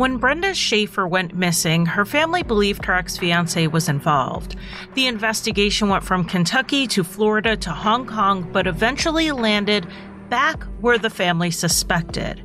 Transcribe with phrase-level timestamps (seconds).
[0.00, 4.56] When Brenda Schaefer went missing, her family believed her ex fiance was involved.
[4.94, 9.86] The investigation went from Kentucky to Florida to Hong Kong, but eventually landed
[10.30, 12.42] back where the family suspected.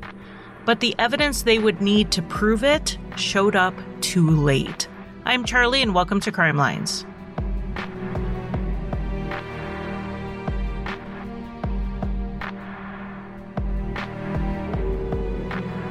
[0.66, 4.90] But the evidence they would need to prove it showed up too late.
[5.24, 7.06] I'm Charlie, and welcome to Crime Lines.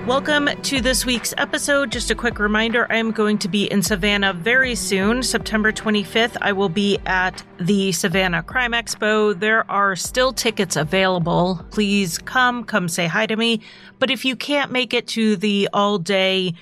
[0.06, 1.90] Welcome to this week's episode.
[1.90, 5.22] Just a quick reminder I am going to be in Savannah very soon.
[5.22, 9.38] September 25th, I will be at the Savannah Crime Expo.
[9.38, 11.64] There are still tickets available.
[11.70, 13.62] Please come, come say hi to me.
[13.98, 16.52] But if you can't make it to the all day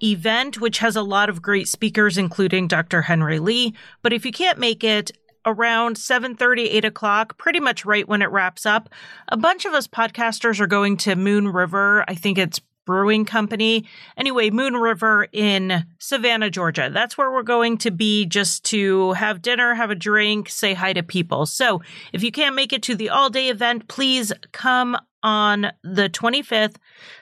[0.00, 3.02] event, which has a lot of great speakers, including Dr.
[3.02, 5.10] Henry Lee, but if you can't make it,
[5.46, 8.88] around 7.30 8 o'clock pretty much right when it wraps up
[9.28, 13.86] a bunch of us podcasters are going to moon river i think it's Brewing Company.
[14.16, 16.90] Anyway, Moon River in Savannah, Georgia.
[16.92, 20.92] That's where we're going to be just to have dinner, have a drink, say hi
[20.92, 21.46] to people.
[21.46, 26.08] So if you can't make it to the all day event, please come on the
[26.10, 26.76] 25th,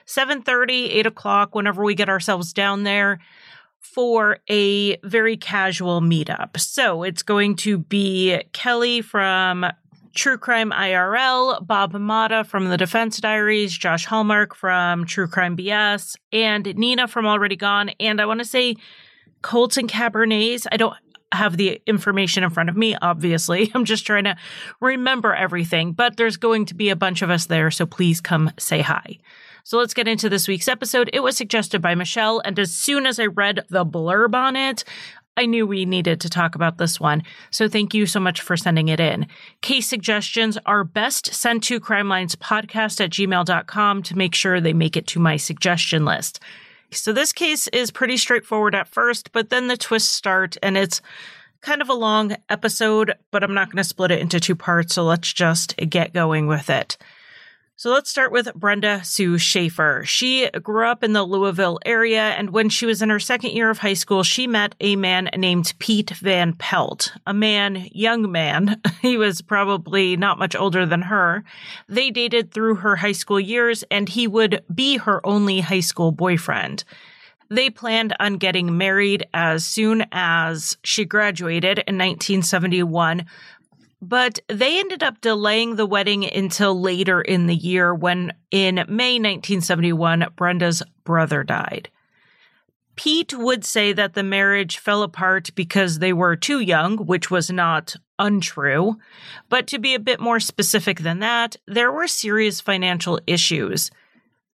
[0.05, 3.19] 7.30, 8 o'clock, whenever we get ourselves down there
[3.79, 6.59] for a very casual meetup.
[6.59, 9.65] So it's going to be Kelly from
[10.15, 16.15] True Crime IRL, Bob Motta from the Defense Diaries, Josh Hallmark from True Crime BS,
[16.31, 17.89] and Nina from Already Gone.
[17.99, 18.75] And I want to say
[19.41, 20.67] Colts and Cabernets.
[20.71, 20.95] I don't
[21.31, 23.71] have the information in front of me, obviously.
[23.75, 24.37] I'm just trying to
[24.79, 28.51] remember everything, but there's going to be a bunch of us there, so please come
[28.59, 29.17] say hi.
[29.63, 31.09] So let's get into this week's episode.
[31.13, 34.83] It was suggested by Michelle, and as soon as I read the blurb on it,
[35.35, 38.55] I knew we needed to talk about this one, so thank you so much for
[38.55, 39.27] sending it in.
[39.61, 45.07] Case suggestions are best sent to crimelinespodcast at gmail.com to make sure they make it
[45.07, 46.39] to my suggestion list.
[46.91, 51.01] So this case is pretty straightforward at first, but then the twists start and it's
[51.61, 54.93] kind of a long episode, but I'm not going to split it into two parts,
[54.93, 56.97] so let's just get going with it.
[57.75, 60.03] So let's start with Brenda Sue Schaefer.
[60.05, 63.71] She grew up in the Louisville area, and when she was in her second year
[63.71, 68.79] of high school, she met a man named Pete Van Pelt, a man, young man.
[69.01, 71.43] He was probably not much older than her.
[71.89, 76.11] They dated through her high school years, and he would be her only high school
[76.11, 76.83] boyfriend.
[77.49, 83.25] They planned on getting married as soon as she graduated in 1971,
[84.03, 89.13] but they ended up delaying the wedding until later in the year when, in May
[89.13, 91.89] 1971, Brenda's brother died.
[92.95, 97.49] Pete would say that the marriage fell apart because they were too young, which was
[97.49, 98.97] not untrue.
[99.49, 103.89] But to be a bit more specific than that, there were serious financial issues.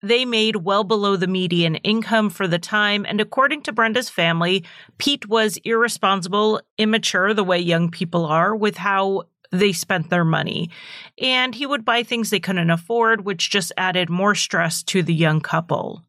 [0.01, 4.65] They made well below the median income for the time, and according to Brenda's family,
[4.97, 10.69] Pete was irresponsible, immature, the way young people are, with how they spent their money.
[11.21, 15.13] And he would buy things they couldn't afford, which just added more stress to the
[15.13, 16.03] young couple.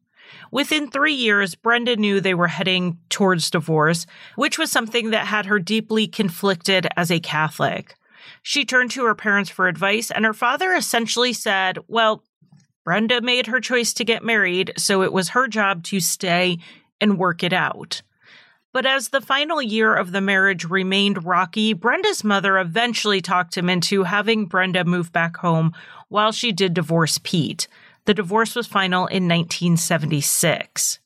[0.51, 4.05] Within three years, Brenda knew they were heading towards divorce,
[4.35, 7.95] which was something that had her deeply conflicted as a Catholic.
[8.41, 12.23] She turned to her parents for advice, and her father essentially said, Well,
[12.83, 16.57] Brenda made her choice to get married, so it was her job to stay
[17.01, 18.01] and work it out.
[18.75, 23.69] But as the final year of the marriage remained rocky, Brenda's mother eventually talked him
[23.69, 25.71] into having Brenda move back home
[26.09, 27.69] while she did divorce Pete.
[28.03, 30.99] The divorce was final in 1976.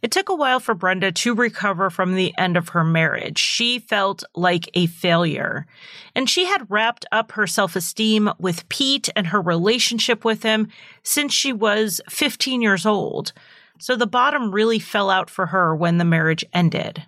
[0.00, 3.38] It took a while for Brenda to recover from the end of her marriage.
[3.38, 5.66] She felt like a failure.
[6.14, 10.68] And she had wrapped up her self esteem with Pete and her relationship with him
[11.02, 13.34] since she was 15 years old
[13.78, 17.04] so the bottom really fell out for her when the marriage ended.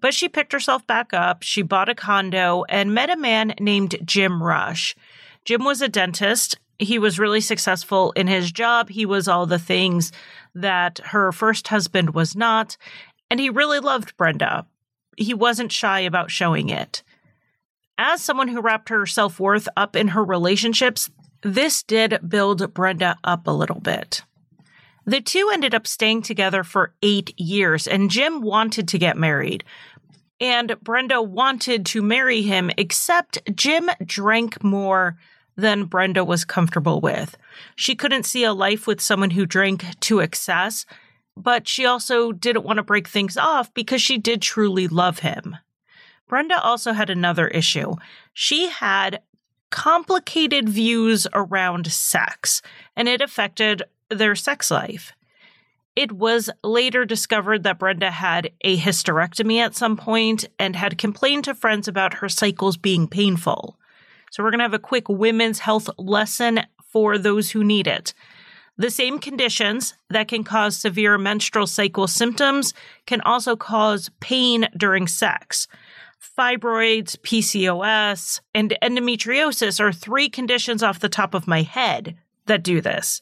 [0.00, 3.96] But she picked herself back up, she bought a condo, and met a man named
[4.04, 4.96] Jim Rush.
[5.44, 6.58] Jim was a dentist.
[6.78, 8.88] He was really successful in his job.
[8.88, 10.12] He was all the things
[10.54, 12.76] that her first husband was not.
[13.30, 14.66] And he really loved Brenda.
[15.16, 17.02] He wasn't shy about showing it.
[17.98, 21.10] As someone who wrapped her self worth up in her relationships,
[21.42, 24.22] this did build Brenda up a little bit.
[25.10, 29.64] The two ended up staying together for eight years, and Jim wanted to get married.
[30.38, 35.18] And Brenda wanted to marry him, except Jim drank more
[35.56, 37.36] than Brenda was comfortable with.
[37.74, 40.86] She couldn't see a life with someone who drank to excess,
[41.36, 45.56] but she also didn't want to break things off because she did truly love him.
[46.28, 47.96] Brenda also had another issue.
[48.32, 49.22] She had
[49.70, 52.62] complicated views around sex,
[52.94, 55.12] and it affected their sex life.
[55.96, 61.44] It was later discovered that Brenda had a hysterectomy at some point and had complained
[61.44, 63.76] to friends about her cycles being painful.
[64.30, 66.60] So, we're going to have a quick women's health lesson
[66.92, 68.14] for those who need it.
[68.76, 72.72] The same conditions that can cause severe menstrual cycle symptoms
[73.04, 75.68] can also cause pain during sex.
[76.38, 82.16] Fibroids, PCOS, and endometriosis are three conditions off the top of my head
[82.46, 83.20] that do this.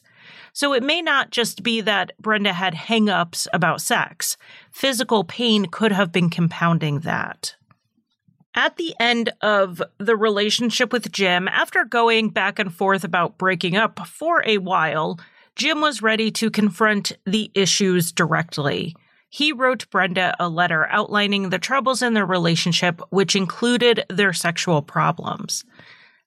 [0.53, 4.37] So it may not just be that Brenda had hangups about sex.
[4.71, 7.55] Physical pain could have been compounding that.
[8.55, 13.77] At the end of the relationship with Jim, after going back and forth about breaking
[13.77, 15.19] up for a while,
[15.55, 18.95] Jim was ready to confront the issues directly.
[19.29, 24.81] He wrote Brenda a letter outlining the troubles in their relationship, which included their sexual
[24.81, 25.63] problems.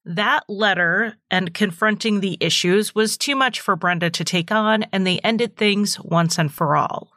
[0.05, 5.07] That letter and confronting the issues was too much for Brenda to take on, and
[5.07, 7.13] they ended things once and for all.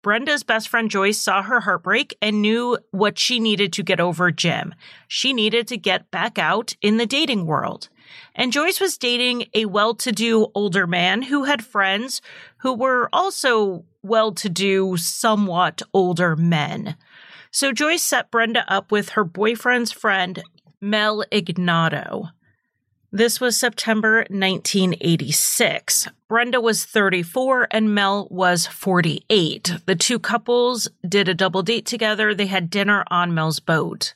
[0.00, 4.30] Brenda's best friend Joyce saw her heartbreak and knew what she needed to get over
[4.30, 4.74] Jim.
[5.08, 7.88] She needed to get back out in the dating world.
[8.34, 12.22] And Joyce was dating a well to do older man who had friends
[12.58, 16.96] who were also well to do, somewhat older men.
[17.50, 20.42] So Joyce set Brenda up with her boyfriend's friend,
[20.80, 22.28] Mel Ignatow.
[23.10, 26.08] This was September 1986.
[26.28, 29.72] Brenda was 34 and Mel was 48.
[29.86, 32.32] The two couples did a double date together.
[32.32, 34.14] They had dinner on Mel's boat.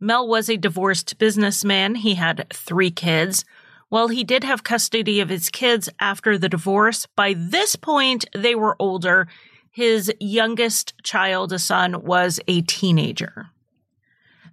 [0.00, 1.94] Mel was a divorced businessman.
[1.96, 3.44] He had three kids.
[3.88, 8.54] While he did have custody of his kids after the divorce, by this point they
[8.56, 9.28] were older.
[9.70, 13.50] His youngest child, a son, was a teenager.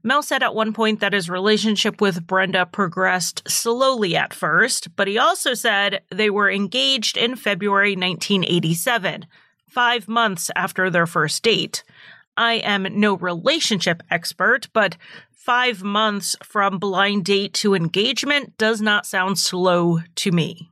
[0.03, 5.07] Mel said at one point that his relationship with Brenda progressed slowly at first, but
[5.07, 9.25] he also said they were engaged in February 1987,
[9.69, 11.83] five months after their first date.
[12.37, 14.97] I am no relationship expert, but
[15.31, 20.69] five months from blind date to engagement does not sound slow to me.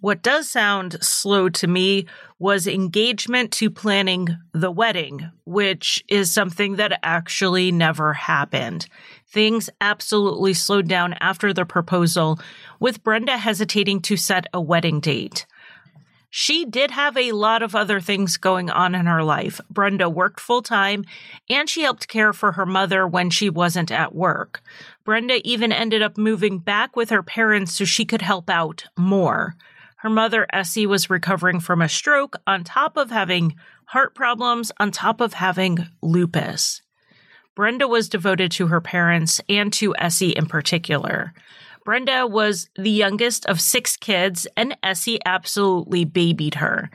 [0.00, 2.06] What does sound slow to me
[2.38, 8.86] was engagement to planning the wedding, which is something that actually never happened.
[9.28, 12.40] Things absolutely slowed down after the proposal,
[12.78, 15.44] with Brenda hesitating to set a wedding date.
[16.30, 19.60] She did have a lot of other things going on in her life.
[19.68, 21.04] Brenda worked full time
[21.50, 24.62] and she helped care for her mother when she wasn't at work.
[25.04, 29.56] Brenda even ended up moving back with her parents so she could help out more.
[30.02, 34.92] Her mother, Essie, was recovering from a stroke on top of having heart problems, on
[34.92, 36.80] top of having lupus.
[37.54, 41.34] Brenda was devoted to her parents and to Essie in particular.
[41.84, 46.90] Brenda was the youngest of six kids, and Essie absolutely babied her.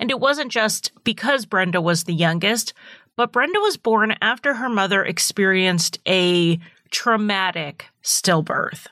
[0.00, 2.74] And it wasn't just because Brenda was the youngest,
[3.14, 6.58] but Brenda was born after her mother experienced a
[6.90, 8.88] traumatic stillbirth.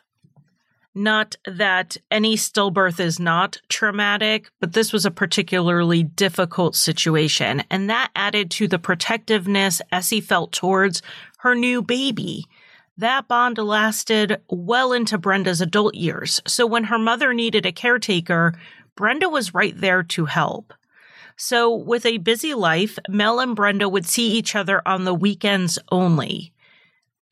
[0.98, 7.62] Not that any stillbirth is not traumatic, but this was a particularly difficult situation.
[7.70, 11.02] And that added to the protectiveness Essie felt towards
[11.40, 12.46] her new baby.
[12.96, 16.40] That bond lasted well into Brenda's adult years.
[16.46, 18.58] So when her mother needed a caretaker,
[18.94, 20.72] Brenda was right there to help.
[21.36, 25.78] So with a busy life, Mel and Brenda would see each other on the weekends
[25.92, 26.54] only.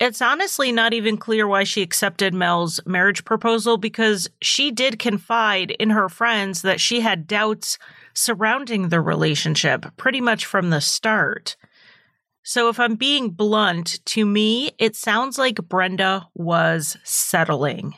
[0.00, 5.70] It's honestly not even clear why she accepted Mel's marriage proposal because she did confide
[5.72, 7.78] in her friends that she had doubts
[8.12, 11.56] surrounding the relationship pretty much from the start.
[12.42, 17.94] So, if I'm being blunt, to me, it sounds like Brenda was settling.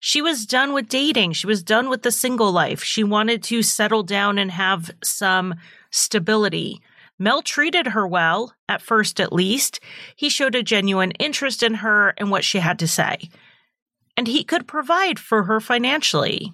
[0.00, 1.32] She was done with dating.
[1.32, 2.84] She was done with the single life.
[2.84, 5.54] She wanted to settle down and have some
[5.90, 6.82] stability.
[7.24, 9.80] Mel treated her well, at first at least.
[10.14, 13.30] He showed a genuine interest in her and what she had to say.
[14.14, 16.52] And he could provide for her financially.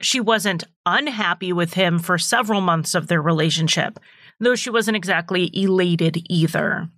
[0.00, 4.00] She wasn't unhappy with him for several months of their relationship,
[4.40, 6.88] though she wasn't exactly elated either.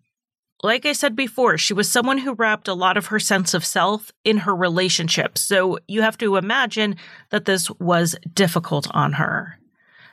[0.62, 3.66] Like I said before, she was someone who wrapped a lot of her sense of
[3.66, 6.94] self in her relationship, so you have to imagine
[7.30, 9.57] that this was difficult on her.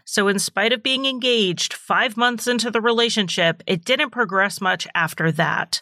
[0.05, 4.87] So, in spite of being engaged five months into the relationship, it didn't progress much
[4.93, 5.81] after that.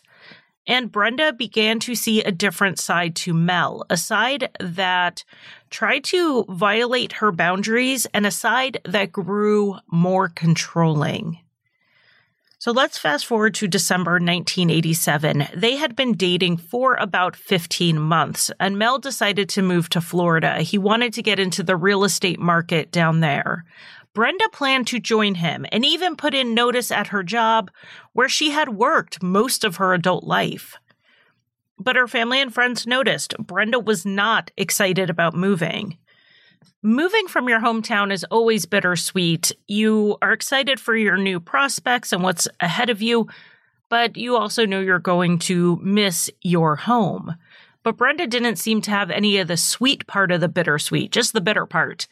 [0.66, 5.26] And Brenda began to see a different side to Mel, a side that
[5.70, 11.40] tried to violate her boundaries and a side that grew more controlling.
[12.60, 15.48] So let's fast forward to December 1987.
[15.54, 20.62] They had been dating for about 15 months, and Mel decided to move to Florida.
[20.62, 23.66] He wanted to get into the real estate market down there.
[24.14, 27.72] Brenda planned to join him and even put in notice at her job
[28.14, 30.78] where she had worked most of her adult life.
[31.80, 35.98] But her family and friends noticed Brenda was not excited about moving.
[36.84, 39.52] Moving from your hometown is always bittersweet.
[39.68, 43.28] You are excited for your new prospects and what's ahead of you,
[43.90, 47.36] but you also know you're going to miss your home.
[47.84, 51.34] But Brenda didn't seem to have any of the sweet part of the bittersweet, just
[51.34, 52.08] the bitter part.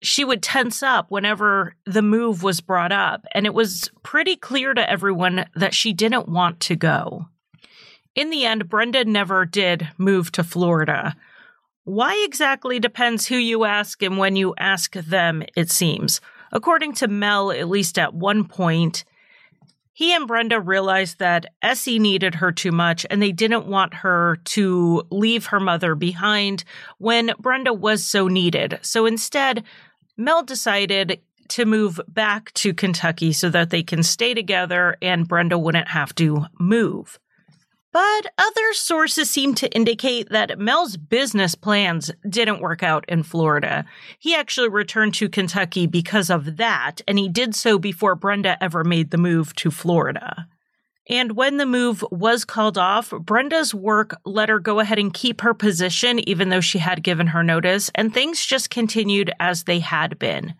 [0.00, 4.72] She would tense up whenever the move was brought up, and it was pretty clear
[4.74, 7.26] to everyone that she didn't want to go.
[8.14, 11.16] In the end, Brenda never did move to Florida.
[11.84, 16.20] Why exactly depends who you ask and when you ask them, it seems.
[16.52, 19.04] According to Mel, at least at one point,
[19.92, 24.38] he and Brenda realized that Essie needed her too much and they didn't want her
[24.44, 26.62] to leave her mother behind
[26.98, 28.78] when Brenda was so needed.
[28.82, 29.64] So instead,
[30.18, 35.56] Mel decided to move back to Kentucky so that they can stay together and Brenda
[35.56, 37.18] wouldn't have to move.
[37.90, 43.86] But other sources seem to indicate that Mel's business plans didn't work out in Florida.
[44.18, 48.84] He actually returned to Kentucky because of that, and he did so before Brenda ever
[48.84, 50.46] made the move to Florida.
[51.08, 55.40] And when the move was called off, Brenda's work let her go ahead and keep
[55.40, 59.78] her position, even though she had given her notice, and things just continued as they
[59.78, 60.54] had been.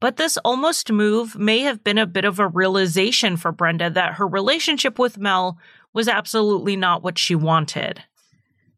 [0.00, 4.14] But this almost move may have been a bit of a realization for Brenda that
[4.14, 5.58] her relationship with Mel
[5.92, 8.02] was absolutely not what she wanted.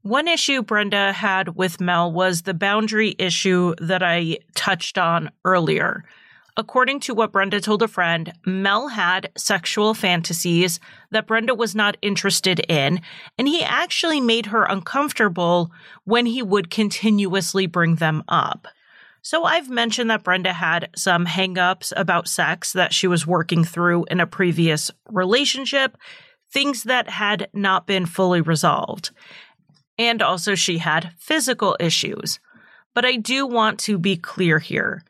[0.03, 6.05] One issue Brenda had with Mel was the boundary issue that I touched on earlier.
[6.57, 10.79] According to what Brenda told a friend, Mel had sexual fantasies
[11.11, 13.01] that Brenda was not interested in,
[13.37, 15.73] and he actually made her uncomfortable
[16.05, 18.69] when he would continuously bring them up.
[19.21, 24.05] So I've mentioned that Brenda had some hangups about sex that she was working through
[24.11, 25.97] in a previous relationship,
[26.53, 29.11] things that had not been fully resolved.
[29.99, 32.39] And also, she had physical issues.
[32.95, 35.03] But I do want to be clear here.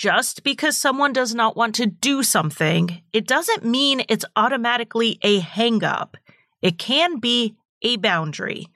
[0.00, 5.42] Just because someone does not want to do something, it doesn't mean it's automatically a
[5.42, 6.14] hangup.
[6.62, 8.68] It can be a boundary.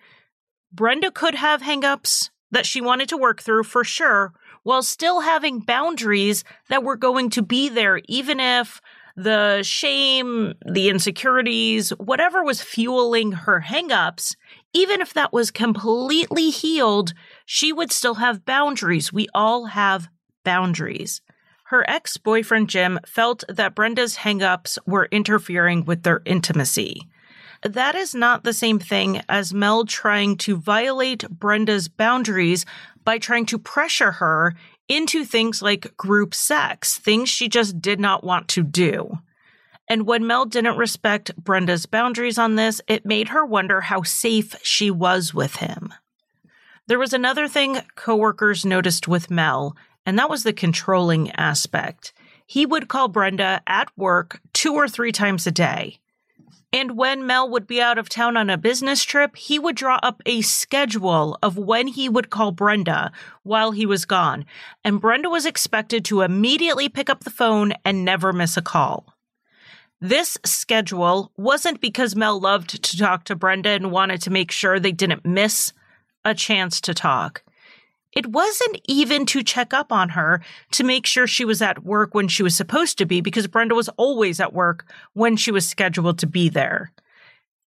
[0.70, 5.60] Brenda could have hangups that she wanted to work through for sure, while still having
[5.60, 8.82] boundaries that were going to be there, even if
[9.16, 14.36] the shame, the insecurities, whatever was fueling her hangups,
[14.74, 17.14] even if that was completely healed,
[17.46, 19.10] she would still have boundaries.
[19.10, 20.10] We all have
[20.44, 21.20] boundaries.
[21.64, 27.08] Her ex boyfriend Jim felt that Brenda's hangups were interfering with their intimacy.
[27.62, 32.66] That is not the same thing as Mel trying to violate Brenda's boundaries
[33.04, 34.54] by trying to pressure her
[34.88, 39.18] into things like group sex, things she just did not want to do.
[39.88, 44.54] And when Mel didn't respect Brenda's boundaries on this, it made her wonder how safe
[44.62, 45.92] she was with him.
[46.86, 49.74] There was another thing coworkers noticed with Mel,
[50.06, 52.12] and that was the controlling aspect.
[52.46, 55.99] He would call Brenda at work two or three times a day.
[56.73, 60.00] And when Mel would be out of town on a business trip, he would draw
[60.02, 63.12] up a schedule of when he would call Brenda
[63.44, 64.44] while he was gone.
[64.82, 69.14] And Brenda was expected to immediately pick up the phone and never miss a call.
[70.00, 74.80] This schedule wasn't because Mel loved to talk to Brenda and wanted to make sure
[74.80, 75.73] they didn't miss
[76.25, 77.44] a chance to talk.
[78.14, 80.40] It wasn't even to check up on her
[80.73, 83.75] to make sure she was at work when she was supposed to be because Brenda
[83.75, 86.92] was always at work when she was scheduled to be there.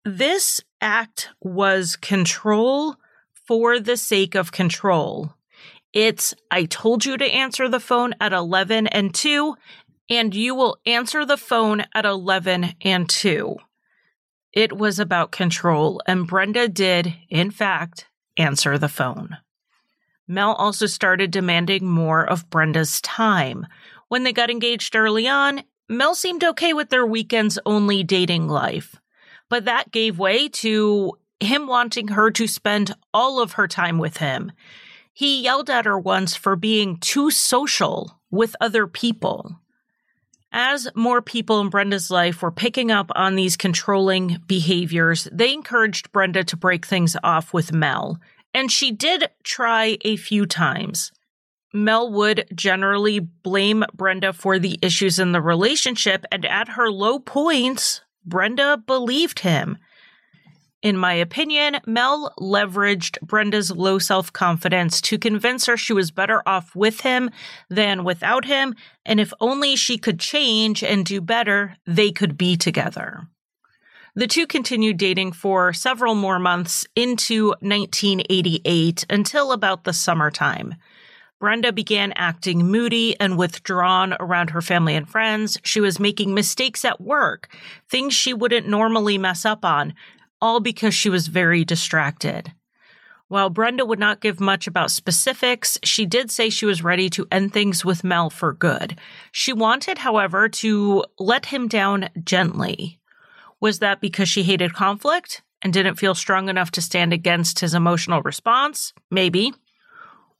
[0.04, 2.96] This act was control
[3.48, 5.34] for the sake of control.
[5.94, 9.56] It's, I told you to answer the phone at 11 and 2,
[10.10, 13.56] and you will answer the phone at 11 and 2.
[14.54, 19.38] It was about control, and Brenda did, in fact, answer the phone.
[20.28, 23.68] Mel also started demanding more of Brenda's time.
[24.08, 28.96] When they got engaged early on, Mel seemed okay with their weekends only dating life.
[29.50, 34.18] But that gave way to him wanting her to spend all of her time with
[34.18, 34.52] him.
[35.14, 39.60] He yelled at her once for being too social with other people.
[40.52, 46.12] As more people in Brenda's life were picking up on these controlling behaviors, they encouraged
[46.12, 48.20] Brenda to break things off with Mel.
[48.56, 51.12] And she did try a few times.
[51.74, 57.20] Mel would generally blame Brenda for the issues in the relationship, and at her low
[57.20, 59.78] points, Brenda believed him.
[60.82, 66.42] In my opinion, Mel leveraged Brenda's low self confidence to convince her she was better
[66.46, 67.32] off with him
[67.70, 68.74] than without him,
[69.06, 73.28] and if only she could change and do better, they could be together.
[74.18, 80.76] The two continued dating for several more months into 1988 until about the summertime.
[81.38, 85.58] Brenda began acting moody and withdrawn around her family and friends.
[85.64, 87.54] She was making mistakes at work,
[87.90, 89.94] things she wouldn't normally mess up on,
[90.42, 92.54] all because she was very distracted.
[93.28, 97.28] While Brenda would not give much about specifics, she did say she was ready to
[97.34, 98.98] end things with Mel for good.
[99.34, 103.02] She wanted, however, to let him down gently.
[103.66, 107.74] Was that because she hated conflict and didn't feel strong enough to stand against his
[107.74, 108.94] emotional response?
[109.10, 109.56] Maybe.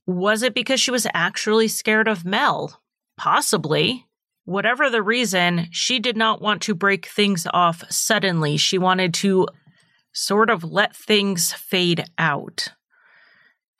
[0.06, 2.84] Was it because she was actually scared of Mel?
[3.18, 4.06] Possibly.
[4.44, 8.58] Whatever the reason, she did not want to break things off suddenly.
[8.58, 9.48] She wanted to
[10.14, 12.74] sort of let things fade out.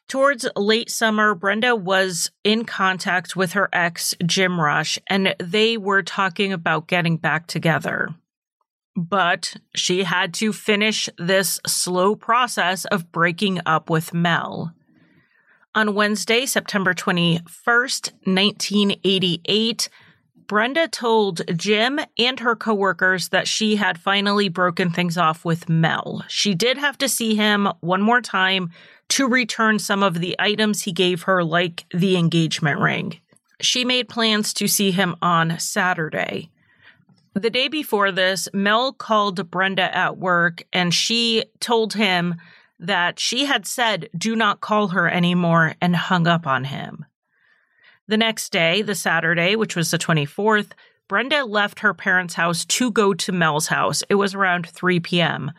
[0.08, 6.02] Towards late summer, Brenda was in contact with her ex, Jim Rush, and they were
[6.02, 8.10] talking about getting back together.
[8.96, 14.74] But she had to finish this slow process of breaking up with Mel.
[15.74, 19.90] On Wednesday, September 21st, 1988,
[20.48, 26.24] Brenda told Jim and her coworkers that she had finally broken things off with Mel.
[26.28, 28.70] She did have to see him one more time
[29.10, 33.20] to return some of the items he gave her, like the engagement ring.
[33.60, 36.52] She made plans to see him on Saturday.
[37.36, 42.36] The day before this, Mel called Brenda at work and she told him
[42.80, 47.06] that she had said, do not call her anymore, and hung up on him.
[48.08, 50.72] The next day, the Saturday, which was the 24th,
[51.10, 54.02] Brenda left her parents' house to go to Mel's house.
[54.10, 55.52] It was around 3 p.m.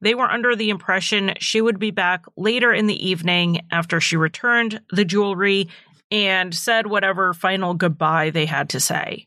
[0.00, 4.16] They were under the impression she would be back later in the evening after she
[4.16, 5.68] returned the jewelry
[6.12, 9.26] and said whatever final goodbye they had to say.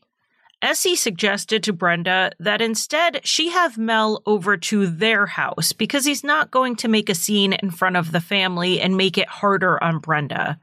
[0.60, 6.24] Essie suggested to Brenda that instead she have Mel over to their house because he's
[6.24, 9.82] not going to make a scene in front of the family and make it harder
[9.82, 10.58] on Brenda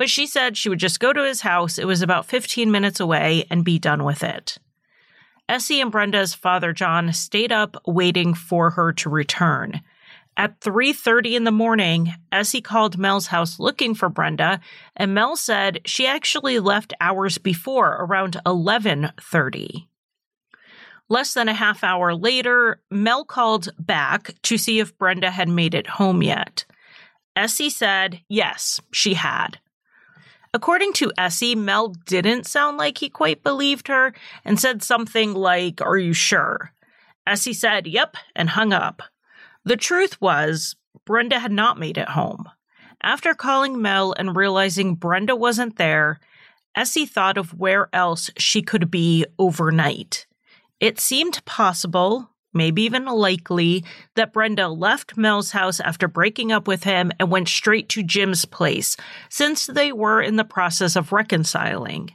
[0.00, 1.76] but she said she would just go to his house.
[1.76, 4.56] It was about 15 minutes away and be done with it.
[5.46, 9.82] Essie and Brenda's father John stayed up waiting for her to return.
[10.36, 14.60] At 3:30 in the morning, Essie called Mel's house looking for Brenda,
[14.96, 19.86] and Mel said she actually left hours before, around 11:30.
[21.08, 25.74] Less than a half hour later, Mel called back to see if Brenda had made
[25.74, 26.64] it home yet.
[27.34, 29.58] Essie said yes, she had.
[30.52, 34.12] According to Essie, Mel didn't sound like he quite believed her
[34.44, 36.72] and said something like, Are you sure?
[37.26, 39.02] Essie said, Yep, and hung up.
[39.64, 42.48] The truth was, Brenda had not made it home.
[43.02, 46.20] After calling Mel and realizing Brenda wasn't there,
[46.76, 50.26] Essie thought of where else she could be overnight.
[50.78, 53.84] It seemed possible maybe even likely,
[54.16, 58.44] that Brenda left Mel's house after breaking up with him and went straight to Jim's
[58.44, 58.96] place,
[59.28, 62.14] since they were in the process of reconciling.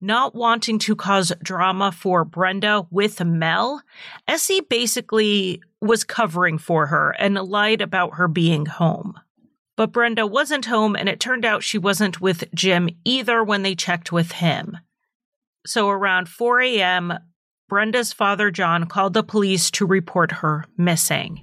[0.00, 3.82] Not wanting to cause drama for Brenda with Mel,
[4.26, 9.20] Essie basically was covering for her and lied about her being home.
[9.76, 13.74] But Brenda wasn't home, and it turned out she wasn't with Jim either when they
[13.74, 14.78] checked with him.
[15.66, 17.14] So around 4 a.m.,
[17.68, 21.42] Brenda's father, John, called the police to report her missing.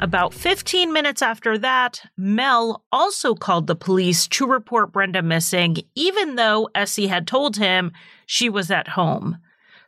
[0.00, 6.36] About 15 minutes after that, Mel also called the police to report Brenda missing, even
[6.36, 7.90] though Essie had told him
[8.24, 9.38] she was at home.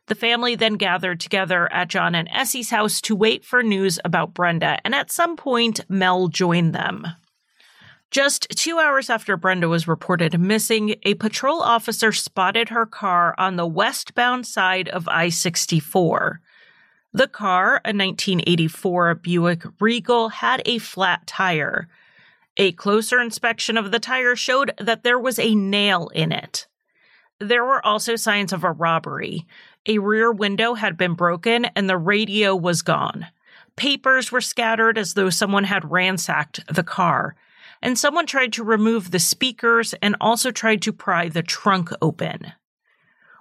[0.07, 4.35] The family then gathered together at John and Essie's house to wait for news about
[4.35, 7.07] Brenda, and at some point, Mel joined them.
[8.11, 13.55] Just two hours after Brenda was reported missing, a patrol officer spotted her car on
[13.55, 16.41] the westbound side of I 64.
[17.13, 21.89] The car, a 1984 Buick Regal, had a flat tire.
[22.57, 26.69] A closer inspection of the tire showed that there was a nail in it.
[27.41, 29.47] There were also signs of a robbery.
[29.87, 33.27] A rear window had been broken and the radio was gone.
[33.75, 37.35] Papers were scattered as though someone had ransacked the car.
[37.83, 42.53] And someone tried to remove the speakers and also tried to pry the trunk open.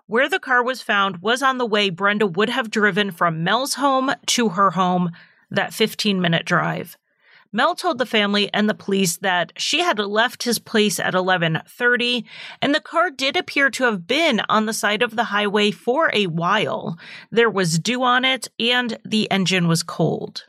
[0.10, 3.76] Where the car was found was on the way Brenda would have driven from Mel's
[3.76, 5.12] home to her home,
[5.52, 6.98] that 15 minute drive.
[7.54, 12.26] Mel told the family and the police that she had left his place at 11:30
[12.60, 16.10] and the car did appear to have been on the side of the highway for
[16.12, 16.98] a while.
[17.30, 20.46] There was dew on it and the engine was cold.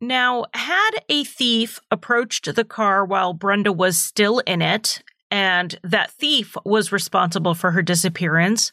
[0.00, 6.10] Now, had a thief approached the car while Brenda was still in it and that
[6.12, 8.72] thief was responsible for her disappearance,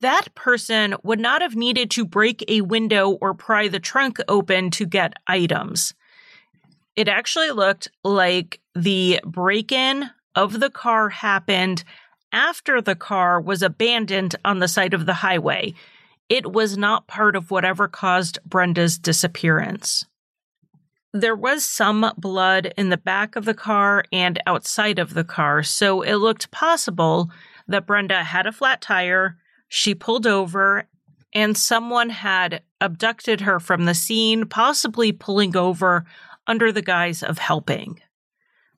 [0.00, 4.70] that person would not have needed to break a window or pry the trunk open
[4.70, 5.94] to get items.
[6.96, 11.84] It actually looked like the break in of the car happened
[12.32, 15.74] after the car was abandoned on the side of the highway.
[16.28, 20.04] It was not part of whatever caused Brenda's disappearance.
[21.12, 25.64] There was some blood in the back of the car and outside of the car,
[25.64, 27.30] so it looked possible
[27.66, 29.36] that Brenda had a flat tire,
[29.68, 30.88] she pulled over,
[31.32, 36.04] and someone had abducted her from the scene, possibly pulling over
[36.46, 38.00] under the guise of helping.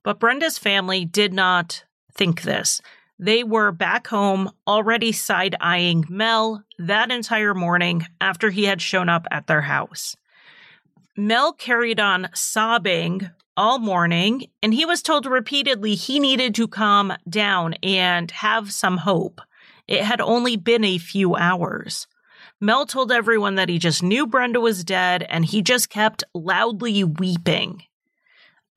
[0.03, 2.81] But Brenda's family did not think this.
[3.19, 9.09] They were back home already side eyeing Mel that entire morning after he had shown
[9.09, 10.17] up at their house.
[11.17, 17.13] Mel carried on sobbing all morning, and he was told repeatedly he needed to calm
[17.29, 19.43] down and have some hope.
[19.87, 22.07] It had only been a few hours.
[22.61, 27.05] Mel told everyone that he just knew Brenda was dead and he just kept loudly
[27.05, 27.83] weeping.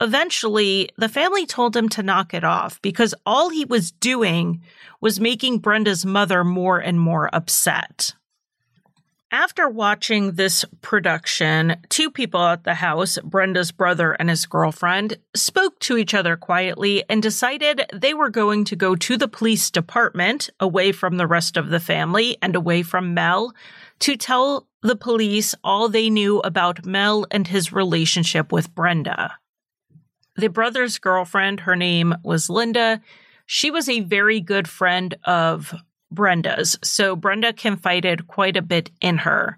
[0.01, 4.61] Eventually, the family told him to knock it off because all he was doing
[4.99, 8.13] was making Brenda's mother more and more upset.
[9.35, 15.77] After watching this production, two people at the house, Brenda's brother and his girlfriend, spoke
[15.79, 20.49] to each other quietly and decided they were going to go to the police department
[20.61, 23.53] away from the rest of the family and away from Mel
[23.99, 29.33] to tell the police all they knew about Mel and his relationship with Brenda.
[30.37, 33.01] The brother's girlfriend, her name was Linda.
[33.45, 35.75] She was a very good friend of
[36.11, 39.57] Brenda's, so Brenda confided quite a bit in her.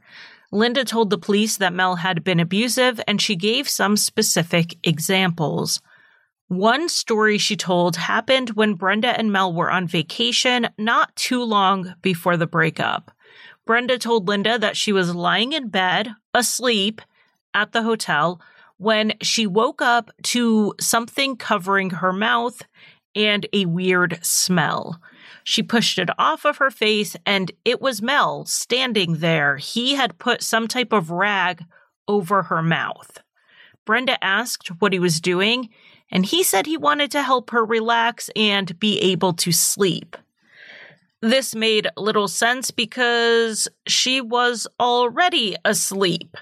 [0.52, 5.82] Linda told the police that Mel had been abusive and she gave some specific examples.
[6.48, 11.94] One story she told happened when Brenda and Mel were on vacation not too long
[12.02, 13.12] before the breakup.
[13.66, 17.02] Brenda told Linda that she was lying in bed, asleep,
[17.54, 18.40] at the hotel
[18.78, 22.62] when she woke up to something covering her mouth
[23.16, 25.02] and a weird smell.
[25.50, 29.56] She pushed it off of her face and it was Mel standing there.
[29.56, 31.64] He had put some type of rag
[32.06, 33.20] over her mouth.
[33.86, 35.70] Brenda asked what he was doing,
[36.12, 40.18] and he said he wanted to help her relax and be able to sleep.
[41.22, 46.36] This made little sense because she was already asleep.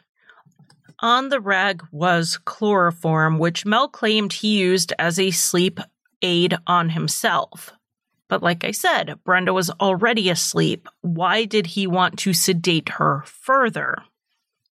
[1.02, 5.80] On the rag was chloroform, which Mel claimed he used as a sleep
[6.24, 7.72] aid on himself.
[8.28, 10.88] But like I said, Brenda was already asleep.
[11.02, 14.04] Why did he want to sedate her further?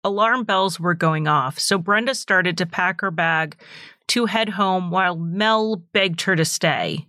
[0.05, 3.57] Alarm bells were going off, so Brenda started to pack her bag
[4.09, 7.07] to head home while Mel begged her to stay.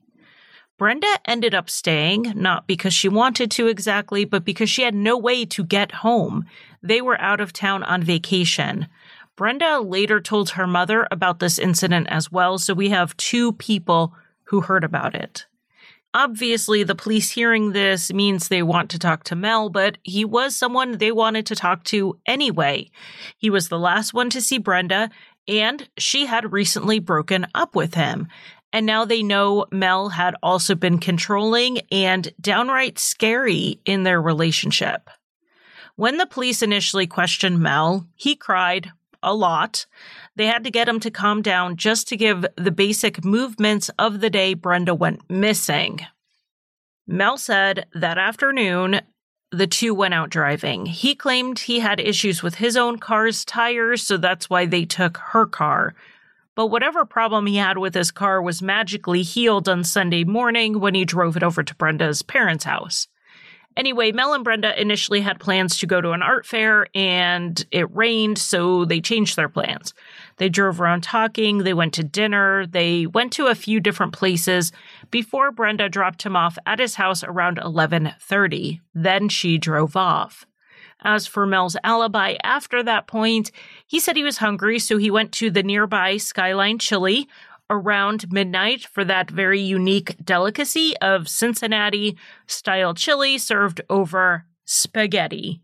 [0.77, 5.17] Brenda ended up staying, not because she wanted to exactly, but because she had no
[5.17, 6.45] way to get home.
[6.82, 8.88] They were out of town on vacation.
[9.36, 14.13] Brenda later told her mother about this incident as well, so we have two people
[14.45, 15.45] who heard about it.
[16.15, 20.56] Obviously, the police hearing this means they want to talk to Mel, but he was
[20.56, 22.91] someone they wanted to talk to anyway.
[23.38, 25.10] He was the last one to see Brenda,
[25.47, 28.28] and she had recently broken up with him.
[28.71, 35.10] And now they know Mel had also been controlling and downright scary in their relationship.
[35.95, 38.91] When the police initially questioned Mel, he cried
[39.23, 39.86] a lot.
[40.36, 44.19] They had to get him to calm down just to give the basic movements of
[44.19, 46.01] the day Brenda went missing.
[47.07, 49.01] Mel said that afternoon,
[49.51, 50.86] the two went out driving.
[50.86, 55.17] He claimed he had issues with his own car's tires, so that's why they took
[55.17, 55.93] her car.
[56.55, 60.95] But whatever problem he had with his car was magically healed on Sunday morning when
[60.95, 63.07] he drove it over to Brenda's parents' house.
[63.75, 67.93] Anyway, Mel and Brenda initially had plans to go to an art fair and it
[67.95, 69.93] rained, so they changed their plans.
[70.38, 74.71] They drove around talking, they went to dinner, they went to a few different places
[75.12, 78.81] before Brenda dropped him off at his house around 11:30.
[78.93, 80.45] Then she drove off.
[81.05, 83.51] As for Mel's alibi after that point,
[83.86, 87.27] he said he was hungry, so he went to the nearby Skyline Chili
[87.73, 95.59] around midnight for that very unique delicacy of Cincinnati style chili served over spaghetti.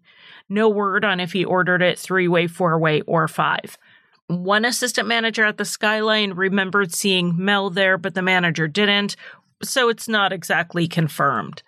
[0.49, 3.77] No word on if he ordered it three way, four way, or five.
[4.25, 9.15] One assistant manager at the Skyline remembered seeing Mel there, but the manager didn't,
[9.63, 11.61] so it's not exactly confirmed.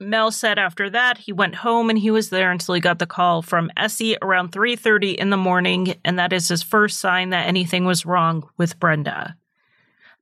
[0.00, 3.06] Mel said after that he went home and he was there until he got the
[3.06, 7.48] call from Essie around 3:30 in the morning and that is his first sign that
[7.48, 9.36] anything was wrong with Brenda.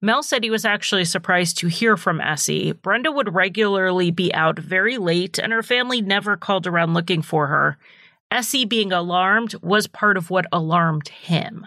[0.02, 2.72] Mel said he was actually surprised to hear from Essie.
[2.72, 7.46] Brenda would regularly be out very late and her family never called around looking for
[7.46, 7.78] her.
[8.30, 11.66] Essie being alarmed was part of what alarmed him.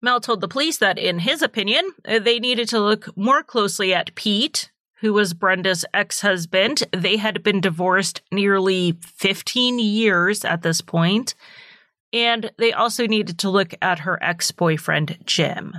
[0.00, 3.94] Mel told the police that, in his opinion, uh, they needed to look more closely
[3.94, 6.82] at Pete, who was Brenda's ex husband.
[6.92, 11.34] They had been divorced nearly 15 years at this point,
[12.12, 15.76] and they also needed to look at her ex boyfriend, Jim.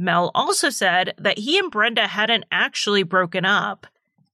[0.00, 3.86] Mel also said that he and Brenda hadn't actually broken up.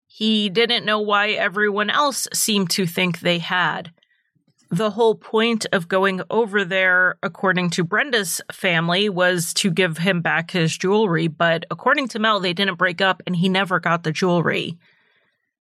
[0.06, 3.92] He didn't know why everyone else seemed to think they had
[4.70, 10.20] the whole point of going over there, according to Brenda's family, was to give him
[10.20, 11.28] back his jewelry.
[11.28, 14.76] But according to Mel, they didn't break up and he never got the jewelry.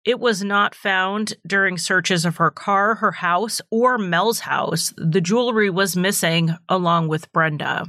[0.03, 4.93] It was not found during searches of her car, her house, or Mel's house.
[4.97, 7.85] The jewelry was missing along with Brenda.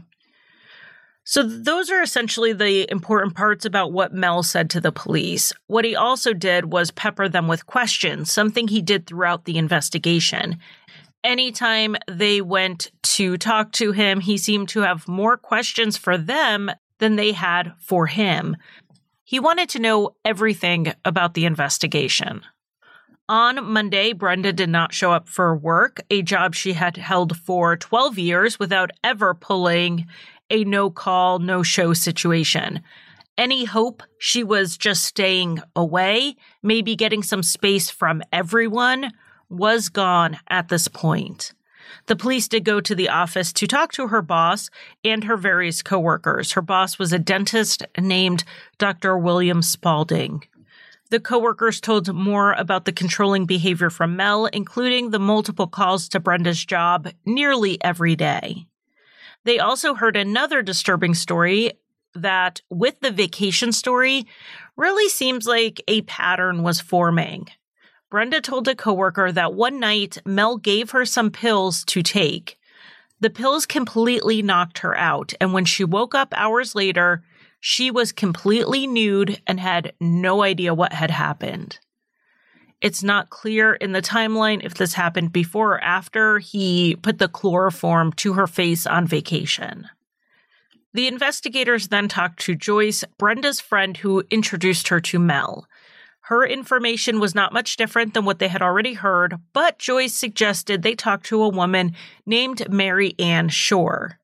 [1.24, 5.52] So, those are essentially the important parts about what Mel said to the police.
[5.68, 10.58] What he also did was pepper them with questions, something he did throughout the investigation
[11.24, 16.70] anytime they went to talk to him, he seemed to have more questions for them
[16.98, 18.56] than they had for him.
[19.24, 22.42] He wanted to know everything about the investigation.
[23.28, 27.76] On Monday, Brenda did not show up for work, a job she had held for
[27.76, 30.06] 12 years without ever pulling
[30.53, 32.83] a no call, no show situation.
[33.38, 39.11] Any hope she was just staying away, maybe getting some space from everyone,
[39.49, 41.55] was gone at this point.
[42.07, 44.71] The police did go to the office to talk to her boss
[45.03, 46.53] and her various coworkers.
[46.53, 48.45] Her boss was a dentist named
[48.79, 49.17] Dr.
[49.17, 50.45] William Spalding.
[51.11, 56.21] The coworkers told more about the controlling behavior from Mel, including the multiple calls to
[56.21, 58.67] Brenda's job nearly every day.
[59.44, 61.72] They also heard another disturbing story
[62.14, 64.26] that, with the vacation story,
[64.76, 67.48] really seems like a pattern was forming.
[68.11, 72.59] Brenda told a coworker that one night Mel gave her some pills to take.
[73.20, 77.24] The pills completely knocked her out, and when she woke up hours later,
[77.61, 81.78] she was completely nude and had no idea what had happened.
[82.83, 87.29] It's not clear in the timeline if this happened before or after he put the
[87.29, 89.88] chloroform to her face on vacation.
[90.92, 95.68] The investigators then talked to Joyce, Brenda's friend who introduced her to Mel.
[96.23, 100.83] Her information was not much different than what they had already heard, but Joyce suggested
[100.83, 101.95] they talk to a woman
[102.27, 104.18] named Mary Ann Shore.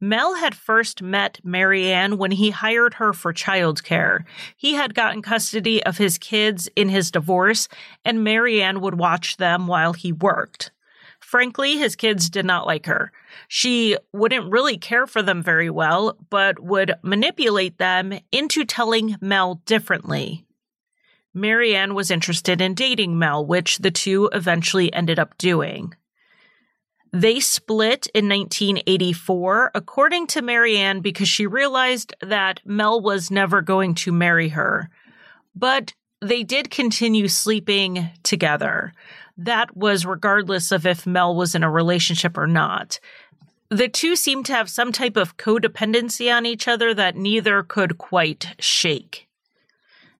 [0.00, 4.24] Mel had first met Mary Ann when he hired her for childcare.
[4.56, 7.68] He had gotten custody of his kids in his divorce,
[8.02, 10.70] and Mary Ann would watch them while he worked.
[11.20, 13.12] Frankly, his kids did not like her.
[13.46, 19.56] She wouldn't really care for them very well, but would manipulate them into telling Mel
[19.66, 20.46] differently.
[21.34, 25.94] Mary Ann was interested in dating Mel, which the two eventually ended up doing.
[27.12, 33.62] They split in 1984, according to Mary Ann, because she realized that Mel was never
[33.62, 34.88] going to marry her.
[35.54, 38.92] But they did continue sleeping together.
[39.36, 43.00] That was regardless of if Mel was in a relationship or not.
[43.70, 47.98] The two seemed to have some type of codependency on each other that neither could
[47.98, 49.28] quite shake.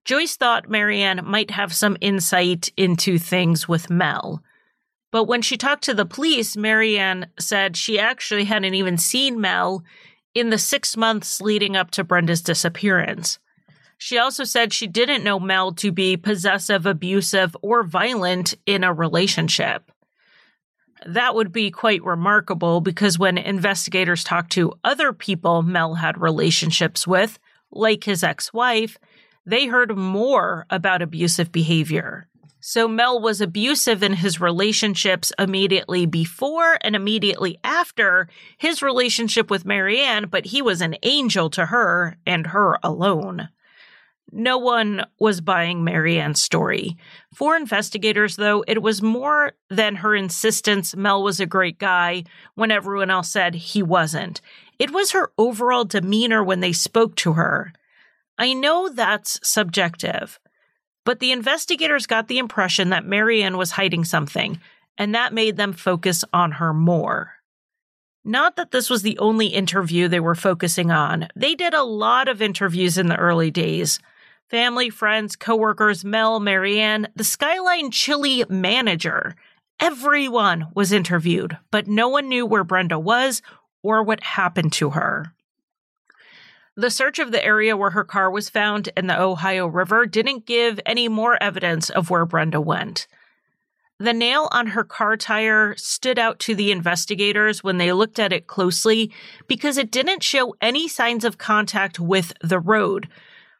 [0.03, 4.41] Joyce thought Mary Ann might have some insight into things with Mel.
[5.11, 9.41] But when she talked to the police, Mary Ann said she actually hadn't even seen
[9.41, 9.83] Mel
[10.33, 13.37] in the six months leading up to Brenda's disappearance.
[13.97, 18.93] She also said she didn't know Mel to be possessive, abusive, or violent in a
[18.93, 19.91] relationship.
[21.05, 27.05] That would be quite remarkable because when investigators talked to other people Mel had relationships
[27.05, 27.37] with,
[27.71, 28.97] like his ex wife,
[29.45, 32.27] they heard more about abusive behavior.
[32.63, 39.65] So Mel was abusive in his relationships immediately before and immediately after his relationship with
[39.65, 43.49] Mary Ann, but he was an angel to her and her alone.
[44.31, 46.97] No one was buying Mary Ann's story.
[47.33, 52.69] For investigators, though, it was more than her insistence Mel was a great guy when
[52.69, 54.39] everyone else said he wasn't.
[54.77, 57.73] It was her overall demeanor when they spoke to her.
[58.37, 60.39] I know that's subjective,
[61.05, 64.59] but the investigators got the impression that Mary Ann was hiding something,
[64.97, 67.33] and that made them focus on her more.
[68.23, 71.27] Not that this was the only interview they were focusing on.
[71.35, 73.99] They did a lot of interviews in the early days.
[74.49, 79.35] Family, friends, coworkers, Mel, Mary Ann, the Skyline Chili manager.
[79.79, 83.41] Everyone was interviewed, but no one knew where Brenda was
[83.81, 85.33] or what happened to her.
[86.81, 90.47] The search of the area where her car was found in the Ohio River didn't
[90.47, 93.05] give any more evidence of where Brenda went.
[93.99, 98.33] The nail on her car tire stood out to the investigators when they looked at
[98.33, 99.11] it closely
[99.47, 103.07] because it didn't show any signs of contact with the road.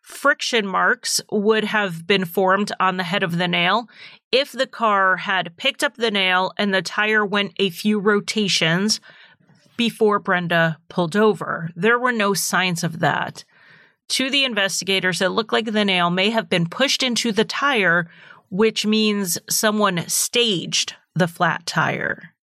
[0.01, 3.87] Friction marks would have been formed on the head of the nail
[4.31, 8.99] if the car had picked up the nail and the tire went a few rotations
[9.77, 11.69] before Brenda pulled over.
[11.75, 13.43] There were no signs of that.
[14.09, 18.09] To the investigators, it looked like the nail may have been pushed into the tire
[18.51, 22.33] which means someone staged the flat tire.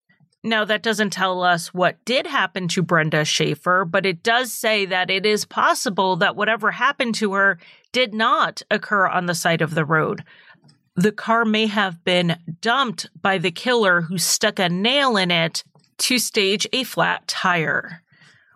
[0.43, 4.85] Now, that doesn't tell us what did happen to Brenda Schaefer, but it does say
[4.85, 7.59] that it is possible that whatever happened to her
[7.91, 10.23] did not occur on the side of the road.
[10.95, 15.63] The car may have been dumped by the killer who stuck a nail in it
[15.99, 18.03] to stage a flat tire.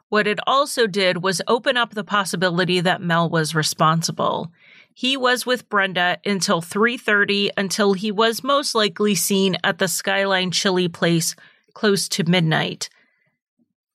[0.10, 4.52] What it also did was open up the possibility that Mel was responsible.
[4.94, 10.52] He was with Brenda until 3:30 until he was most likely seen at the Skyline
[10.52, 11.36] Chili place
[11.74, 12.90] close to midnight.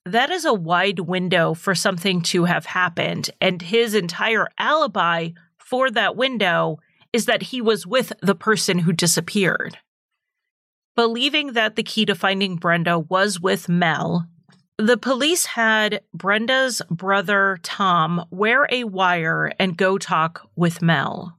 [0.05, 5.89] That is a wide window for something to have happened, and his entire alibi for
[5.91, 6.79] that window
[7.13, 9.77] is that he was with the person who disappeared.
[10.95, 14.27] Believing that the key to finding Brenda was with Mel,
[14.77, 21.37] the police had Brenda's brother, Tom, wear a wire and go talk with Mel.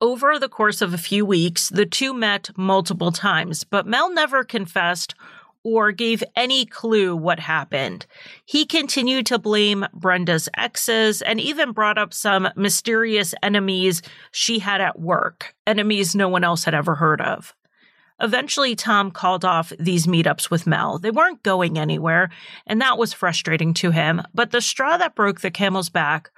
[0.00, 4.44] Over the course of a few weeks, the two met multiple times, but Mel never
[4.44, 5.14] confessed
[5.64, 8.06] or gave any clue what happened.
[8.44, 14.80] He continued to blame Brenda's exes and even brought up some mysterious enemies she had
[14.80, 17.54] at work, enemies no one else had ever heard of.
[18.20, 20.98] Eventually, Tom called off these meetups with Mel.
[20.98, 22.30] They weren't going anywhere,
[22.66, 24.22] and that was frustrating to him.
[24.34, 26.30] But the straw that broke the camel's back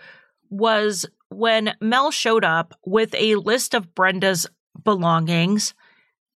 [0.50, 4.46] was when Mel showed up with a list of Brenda's
[4.84, 5.74] belongings,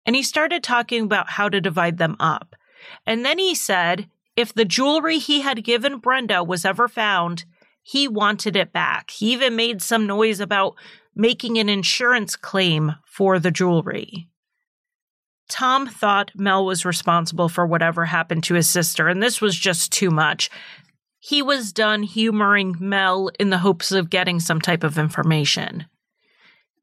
[0.06, 2.56] and he started talking about how to divide them up.
[3.06, 7.46] And then he said if the jewelry he had given Brenda was ever found,
[7.84, 9.12] he wanted it back.
[9.12, 10.76] He even made some noise about
[11.16, 14.30] making an insurance claim for the jewelry.
[15.52, 19.92] Tom thought Mel was responsible for whatever happened to his sister, and this was just
[19.92, 20.50] too much.
[21.20, 25.88] He was done humoring Mel in the hopes of getting some type of information.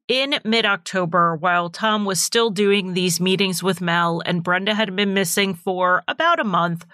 [0.07, 4.95] In mid October, while Tom was still doing these meetings with Mel and Brenda had
[4.95, 6.85] been missing for about a month,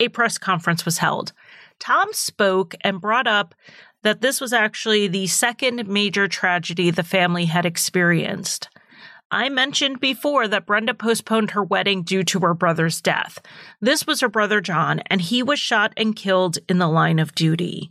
[0.00, 1.32] a press conference was held.
[1.78, 3.54] Tom spoke and brought up
[4.02, 8.68] that this was actually the second major tragedy the family had experienced.
[9.32, 13.38] I mentioned before that Brenda postponed her wedding due to her brother's death.
[13.80, 17.34] This was her brother John, and he was shot and killed in the line of
[17.34, 17.90] duty.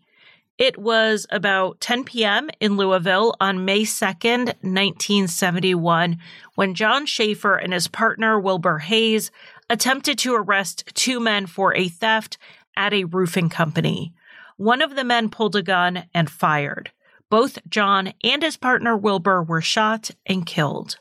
[0.59, 2.51] It was about 10 p.m.
[2.59, 6.19] in Louisville on May 2nd, 1971,
[6.53, 9.31] when John Schaefer and his partner Wilbur Hayes
[9.67, 12.37] attempted to arrest two men for a theft
[12.77, 14.13] at a roofing company.
[14.57, 16.91] One of the men pulled a gun and fired.
[17.31, 20.99] Both John and his partner Wilbur were shot and killed.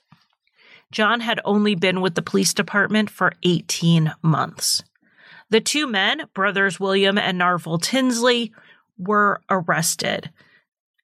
[0.93, 4.83] John had only been with the police department for 18 months.
[5.51, 8.53] The two men, brothers William and Narvel Tinsley,
[8.99, 10.31] were arrested.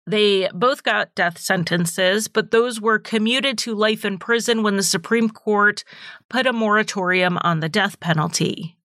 [0.07, 4.85] They both got death sentences, but those were commuted to life in prison when the
[4.85, 5.83] Supreme Court
[6.29, 8.77] put a moratorium on the death penalty.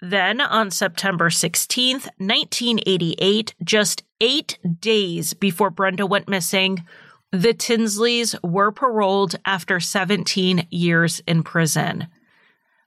[0.00, 6.86] Then, on September 16th, 1988, just eight days before Brenda went missing,
[7.32, 12.08] the Tinsleys were paroled after 17 years in prison.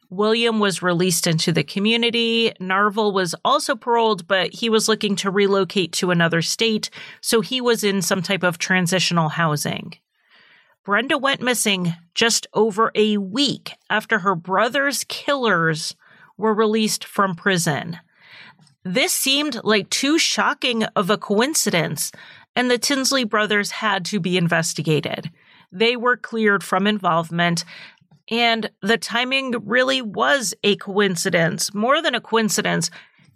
[0.10, 2.52] William was released into the community.
[2.60, 6.90] Narvel was also paroled, but he was looking to relocate to another state,
[7.22, 9.94] so he was in some type of transitional housing.
[10.84, 15.96] Brenda went missing just over a week after her brother's killers
[16.36, 18.00] were released from prison.
[18.84, 22.12] This seemed like too shocking of a coincidence
[22.56, 25.32] and the Tinsley brothers had to be investigated.
[25.72, 27.64] They were cleared from involvement,
[28.30, 31.74] and the timing really was a coincidence.
[31.74, 32.90] More than a coincidence,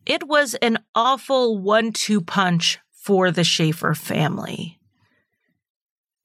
[0.06, 4.80] it was an awful one two punch for the Schaefer family.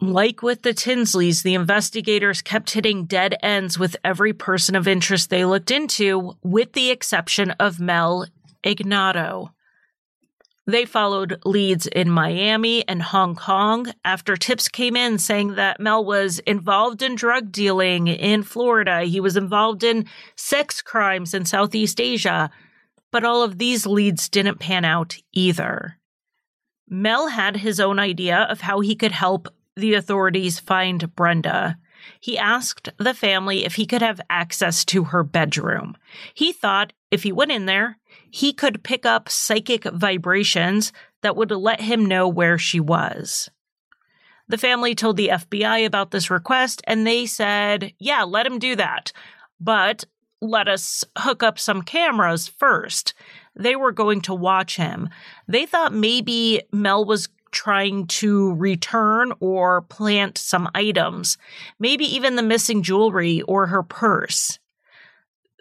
[0.01, 5.29] Like with the Tinsleys, the investigators kept hitting dead ends with every person of interest
[5.29, 8.27] they looked into, with the exception of Mel
[8.65, 9.53] Ignatow.
[10.67, 16.05] They followed leads in Miami and Hong Kong after tips came in saying that Mel
[16.05, 19.03] was involved in drug dealing in Florida.
[19.03, 20.07] He was involved in
[20.37, 22.51] sex crimes in Southeast Asia.
[23.11, 25.99] But all of these leads didn't pan out either.
[26.89, 31.79] Mel had his own idea of how he could help the authorities find Brenda.
[32.21, 35.97] He asked the family if he could have access to her bedroom.
[36.35, 37.99] He thought if he went in there,
[38.31, 43.51] he could pick up psychic vibrations that would let him know where she was.
[44.49, 48.75] The family told the FBI about this request and they said, yeah, let him do
[48.77, 49.13] that.
[49.61, 50.05] But
[50.41, 53.15] let us hook up some cameras first.
[53.55, 55.09] They were going to watch him.
[55.47, 61.37] They thought maybe Mel was trying to return or plant some items,
[61.79, 64.59] maybe even the missing jewelry or her purse.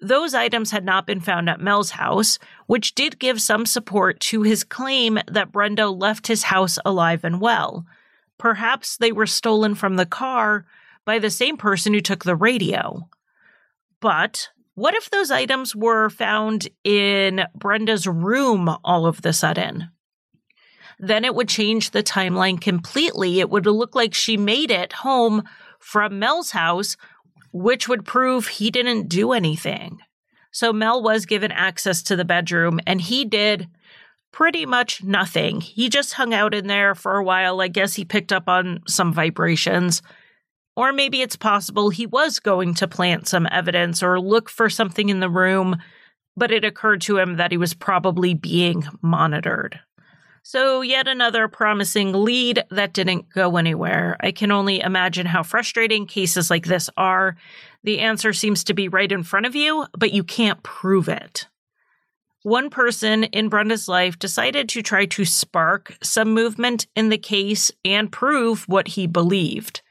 [0.01, 4.43] Those items had not been found at Mel's house, which did give some support to
[4.43, 7.85] his claim that Brenda left his house alive and well.
[8.37, 10.65] Perhaps they were stolen from the car
[11.03, 13.09] by the same person who took the radio.
[13.99, 19.89] But what if those items were found in Brenda's room all of the sudden?
[20.99, 23.39] Then it would change the timeline completely.
[23.39, 25.43] It would look like she made it home
[25.79, 26.95] from Mel's house
[27.51, 29.99] which would prove he didn't do anything.
[30.51, 33.67] So Mel was given access to the bedroom and he did
[34.31, 35.61] pretty much nothing.
[35.61, 37.61] He just hung out in there for a while.
[37.61, 40.01] I guess he picked up on some vibrations.
[40.75, 45.09] Or maybe it's possible he was going to plant some evidence or look for something
[45.09, 45.77] in the room,
[46.37, 49.79] but it occurred to him that he was probably being monitored.
[50.51, 54.17] So, yet another promising lead that didn't go anywhere.
[54.19, 57.37] I can only imagine how frustrating cases like this are.
[57.83, 61.47] The answer seems to be right in front of you, but you can't prove it.
[62.41, 67.71] One person in Brenda's life decided to try to spark some movement in the case
[67.85, 69.83] and prove what he believed.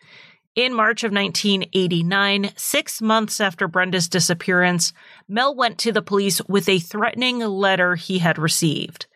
[0.56, 4.92] In March of 1989, six months after Brenda's disappearance,
[5.28, 9.06] Mel went to the police with a threatening letter he had received.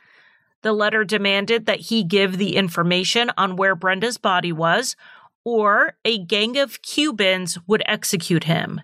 [0.62, 4.96] The letter demanded that he give the information on where Brenda's body was,
[5.44, 8.80] or a gang of Cubans would execute him.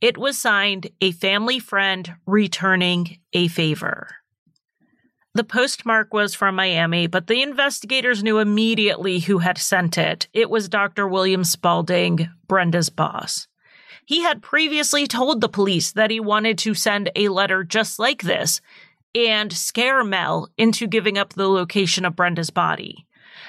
[0.00, 4.08] It was signed a family friend returning a favor.
[5.32, 10.28] The postmark was from Miami, but the investigators knew immediately who had sent it.
[10.32, 11.08] It was Dr.
[11.08, 13.48] William Spalding, Brenda's boss.
[14.06, 18.22] He had previously told the police that he wanted to send a letter just like
[18.22, 18.60] this,
[19.14, 23.06] and scare Mel into giving up the location of Brenda's body.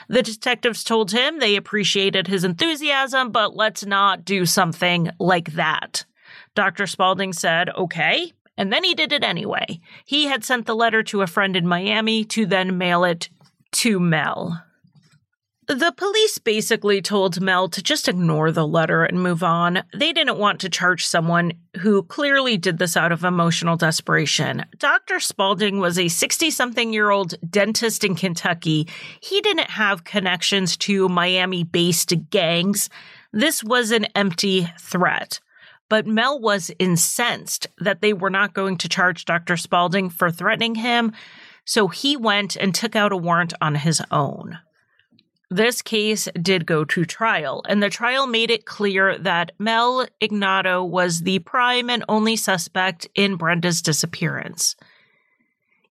[0.07, 6.05] The detectives told him they appreciated his enthusiasm, but let's not do something like that.
[6.53, 6.85] Dr.
[6.87, 9.79] Spalding said, okay, and then he did it anyway.
[10.05, 13.29] He had sent the letter to a friend in Miami to then mail it
[13.73, 14.64] to Mel.
[15.67, 19.81] The police basically told Mel to just ignore the letter and move on.
[19.95, 24.65] They didn't want to charge someone who clearly did this out of emotional desperation.
[24.77, 25.19] Dr.
[25.19, 28.87] Spalding was a 60 something year old dentist in Kentucky.
[29.19, 32.87] He didn't have connections to Miami based gangs.
[33.33, 35.39] This was an empty threat.
[35.89, 39.57] But Mel was incensed that they were not going to charge Dr.
[39.57, 41.11] Spalding for threatening him.
[41.65, 44.59] So he went and took out a warrant on his own.
[45.51, 50.83] This case did go to trial, and the trial made it clear that Mel Ignatow
[50.83, 54.75] was the prime and only suspect in Brenda's disappearance.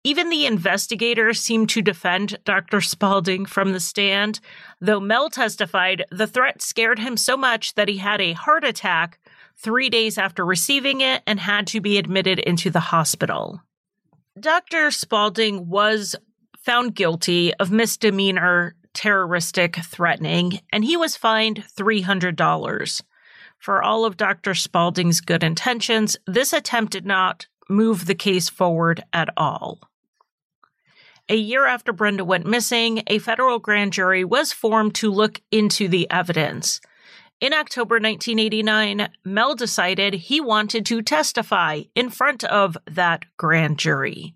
[0.05, 2.80] Even the investigators seemed to defend Dr.
[2.80, 4.40] Spalding from the stand,
[4.80, 9.20] though Mel testified the threat scared him so much that he had a heart attack
[9.57, 13.61] three days after receiving it and had to be admitted into the hospital.
[14.40, 14.90] Dr.
[14.90, 16.16] Spalding was
[16.59, 23.03] found guilty of misdemeanor terroristic threatening, and he was fined $300.
[23.59, 24.55] For all of Dr.
[24.55, 29.78] Spalding's good intentions, this attempt did not move the case forward at all.
[31.28, 35.88] A year after Brenda went missing, a federal grand jury was formed to look into
[35.88, 36.80] the evidence.
[37.40, 44.34] In October 1989, Mel decided he wanted to testify in front of that grand jury.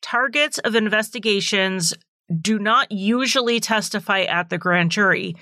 [0.00, 1.94] Targets of investigations
[2.40, 5.36] do not usually testify at the grand jury.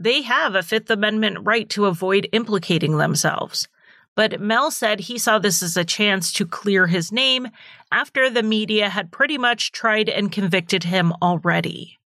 [0.00, 3.68] They have a Fifth Amendment right to avoid implicating themselves.
[4.14, 7.48] But Mel said he saw this as a chance to clear his name
[7.92, 11.98] after the media had pretty much tried and convicted him already.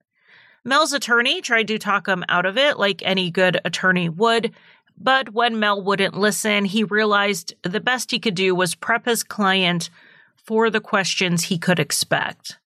[0.63, 4.51] Mel's attorney tried to talk him out of it like any good attorney would,
[4.97, 9.23] but when Mel wouldn't listen, he realized the best he could do was prep his
[9.23, 9.89] client
[10.35, 12.59] for the questions he could expect.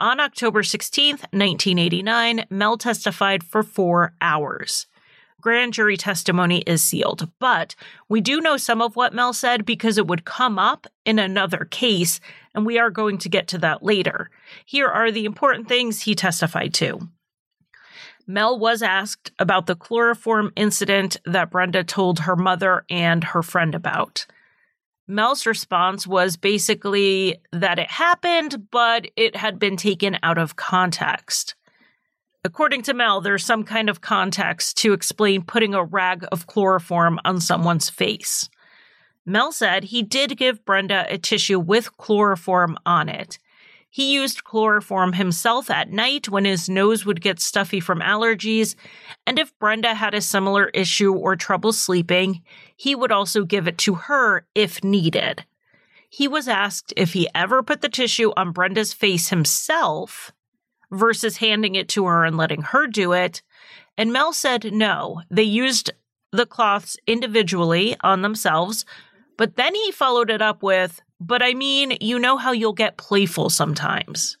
[0.00, 4.86] On October 16, 1989, Mel testified for four hours.
[5.42, 7.74] Grand jury testimony is sealed, but
[8.08, 11.66] we do know some of what Mel said because it would come up in another
[11.70, 12.18] case,
[12.54, 14.30] and we are going to get to that later.
[14.64, 17.10] Here are the important things he testified to.
[18.26, 23.74] Mel was asked about the chloroform incident that Brenda told her mother and her friend
[23.74, 24.24] about.
[25.10, 31.56] Mel's response was basically that it happened, but it had been taken out of context.
[32.44, 37.18] According to Mel, there's some kind of context to explain putting a rag of chloroform
[37.24, 38.48] on someone's face.
[39.26, 43.38] Mel said he did give Brenda a tissue with chloroform on it,
[43.92, 48.76] he used chloroform himself at night when his nose would get stuffy from allergies,
[49.26, 52.40] and if Brenda had a similar issue or trouble sleeping,
[52.80, 55.44] he would also give it to her if needed.
[56.08, 60.32] He was asked if he ever put the tissue on Brenda's face himself
[60.90, 63.42] versus handing it to her and letting her do it,
[63.98, 65.90] and Mel said no, they used
[66.32, 68.86] the cloths individually on themselves,
[69.36, 72.96] but then he followed it up with, but I mean, you know how you'll get
[72.96, 74.38] playful sometimes.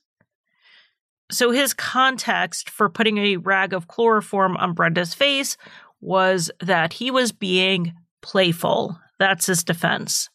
[1.30, 5.58] So his context for putting a rag of chloroform on Brenda's face
[6.00, 8.98] was that he was being playful.
[9.18, 10.28] That's his defense.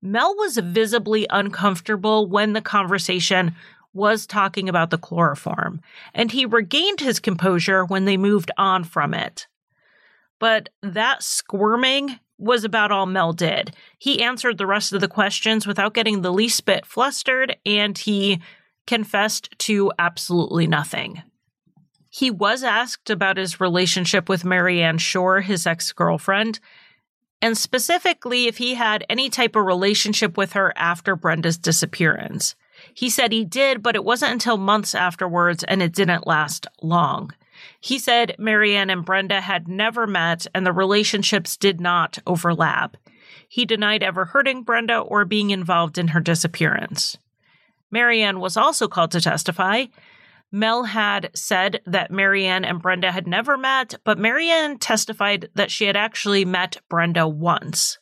[0.00, 3.54] Mel was visibly uncomfortable when the conversation
[3.94, 5.80] was talking about the chloroform,
[6.14, 9.46] and he regained his composure when they moved on from it.
[10.38, 13.76] But that squirming was about all Mel did.
[13.98, 18.40] He answered the rest of the questions without getting the least bit flustered, and he
[18.86, 21.22] confessed to absolutely nothing.
[22.10, 26.58] He was asked about his relationship with Mary Ann Shore, his ex girlfriend,
[27.42, 32.54] and specifically if he had any type of relationship with her after Brenda's disappearance.
[32.94, 37.32] He said he did, but it wasn't until months afterwards and it didn't last long.
[37.80, 42.96] He said Mary Ann and Brenda had never met and the relationships did not overlap.
[43.48, 47.18] He denied ever hurting Brenda or being involved in her disappearance.
[47.90, 49.86] Mary Ann was also called to testify.
[50.54, 55.48] Mel had said that Mary Ann and Brenda had never met, but Mary Ann testified
[55.54, 57.98] that she had actually met Brenda once.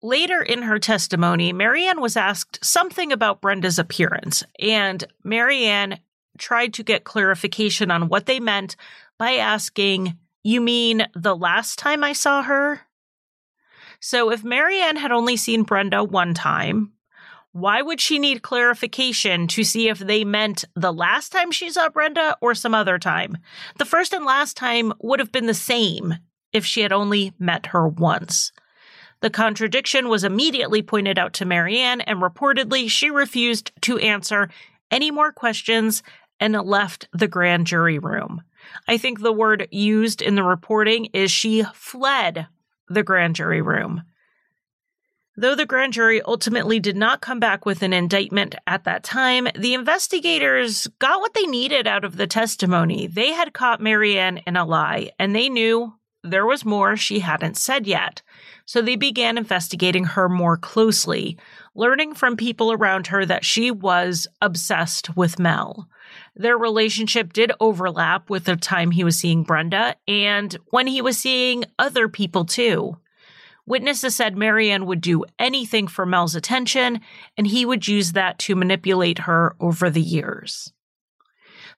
[0.00, 5.98] Later in her testimony, Mary Ann was asked something about Brenda's appearance, and Mary Ann
[6.38, 8.76] tried to get clarification on what they meant
[9.18, 12.82] by asking, You mean the last time I saw her?
[13.98, 16.92] So if Mary Ann had only seen Brenda one time,
[17.56, 21.88] why would she need clarification to see if they meant the last time she saw
[21.88, 23.38] Brenda or some other time?
[23.78, 26.16] The first and last time would have been the same
[26.52, 28.52] if she had only met her once.
[29.20, 34.50] The contradiction was immediately pointed out to Mary Ann, and reportedly she refused to answer
[34.90, 36.02] any more questions
[36.38, 38.42] and left the grand jury room.
[38.86, 42.48] I think the word used in the reporting is she fled
[42.90, 44.02] the grand jury room.
[45.38, 49.48] Though the grand jury ultimately did not come back with an indictment at that time,
[49.54, 53.06] the investigators got what they needed out of the testimony.
[53.06, 57.20] They had caught Mary Ann in a lie, and they knew there was more she
[57.20, 58.22] hadn't said yet.
[58.64, 61.38] So they began investigating her more closely,
[61.74, 65.86] learning from people around her that she was obsessed with Mel.
[66.34, 71.18] Their relationship did overlap with the time he was seeing Brenda and when he was
[71.18, 72.96] seeing other people too.
[73.66, 77.00] Witnesses said Mary Ann would do anything for Mel's attention,
[77.36, 80.72] and he would use that to manipulate her over the years.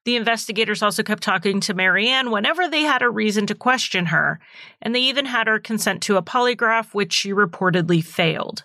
[0.04, 4.06] The investigators also kept talking to Mary Ann whenever they had a reason to question
[4.06, 4.38] her,
[4.82, 8.64] and they even had her consent to a polygraph, which she reportedly failed.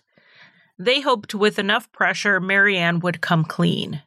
[0.77, 4.01] They hoped with enough pressure, Mary Ann would come clean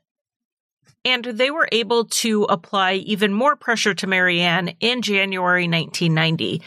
[1.07, 6.61] and they were able to apply even more pressure to Mary Ann in January 1990.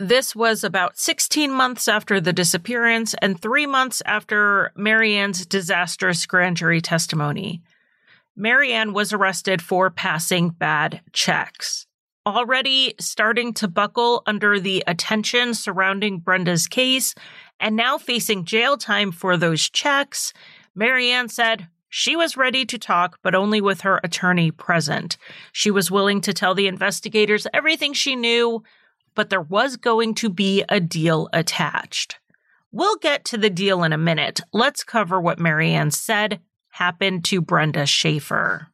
[0.00, 6.24] This was about 16 months after the disappearance and three months after Mary Ann's disastrous
[6.24, 7.62] grand jury testimony.
[8.34, 11.86] Mary Ann was arrested for passing bad checks.
[12.26, 17.14] Already starting to buckle under the attention surrounding Brenda's case
[17.60, 20.32] and now facing jail time for those checks,
[20.74, 25.18] Mary Ann said, she was ready to talk, but only with her attorney present.
[25.52, 28.62] She was willing to tell the investigators everything she knew,
[29.14, 32.18] but there was going to be a deal attached.
[32.72, 34.40] We'll get to the deal in a minute.
[34.52, 36.40] Let's cover what Mary Ann said
[36.70, 38.68] happened to Brenda Schaefer.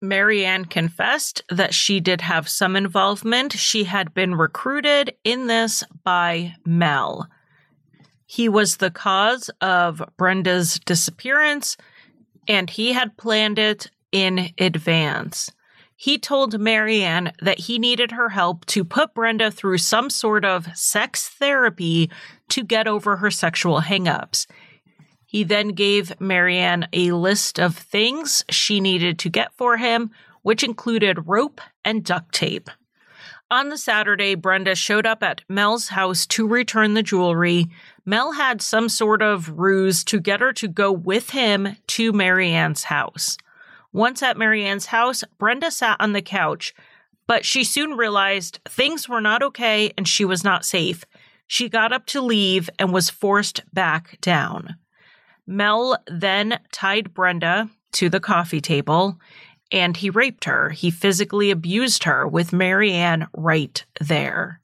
[0.00, 3.52] Mary Ann confessed that she did have some involvement.
[3.52, 7.28] She had been recruited in this by Mel.
[8.26, 11.76] He was the cause of Brenda's disappearance,
[12.46, 15.50] and he had planned it in advance.
[15.98, 20.44] He told Mary Ann that he needed her help to put Brenda through some sort
[20.44, 22.10] of sex therapy
[22.50, 24.46] to get over her sexual hangups.
[25.24, 30.10] He then gave Mary Ann a list of things she needed to get for him,
[30.42, 32.68] which included rope and duct tape.
[33.50, 37.68] On the Saturday, Brenda showed up at Mel's house to return the jewelry.
[38.04, 42.50] Mel had some sort of ruse to get her to go with him to Mary
[42.50, 43.38] Ann's house.
[43.96, 46.74] Once at Mary Ann's house, Brenda sat on the couch,
[47.26, 51.06] but she soon realized things were not okay and she was not safe.
[51.46, 54.76] She got up to leave and was forced back down.
[55.46, 59.18] Mel then tied Brenda to the coffee table
[59.72, 60.68] and he raped her.
[60.68, 64.60] He physically abused her with Mary Ann right there.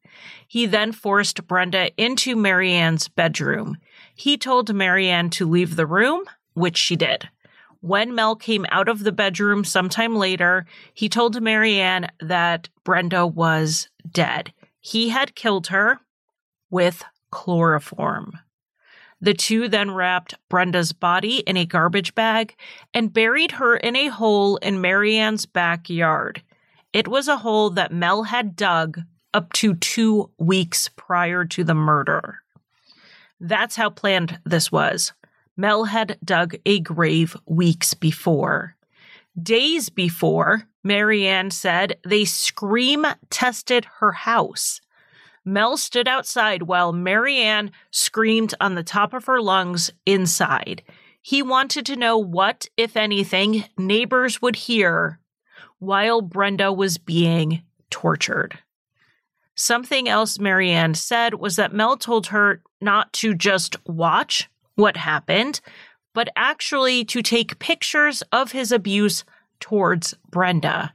[0.46, 3.78] He then forced Brenda into Mary Ann's bedroom.
[4.14, 7.30] He told Mary Ann to leave the room, which she did.
[7.82, 13.26] When Mel came out of the bedroom sometime later, he told Mary Ann that Brenda
[13.26, 14.52] was dead.
[14.80, 15.98] He had killed her
[16.70, 17.02] with
[17.32, 18.38] chloroform.
[19.20, 22.54] The two then wrapped Brenda's body in a garbage bag
[22.94, 26.40] and buried her in a hole in Mary Ann's backyard.
[26.92, 29.00] It was a hole that Mel had dug
[29.34, 32.42] up to two weeks prior to the murder.
[33.40, 35.12] That's how planned this was.
[35.56, 38.76] Mel had dug a grave weeks before.
[39.40, 44.80] Days before, Mary Ann said they scream tested her house.
[45.44, 50.82] Mel stood outside while Mary Ann screamed on the top of her lungs inside.
[51.20, 55.18] He wanted to know what, if anything, neighbors would hear
[55.78, 58.58] while Brenda was being tortured.
[59.54, 64.96] Something else Mary Ann said was that Mel told her not to just watch what
[64.96, 65.60] happened,
[66.14, 69.24] but actually to take pictures of his abuse
[69.60, 70.92] towards Brenda.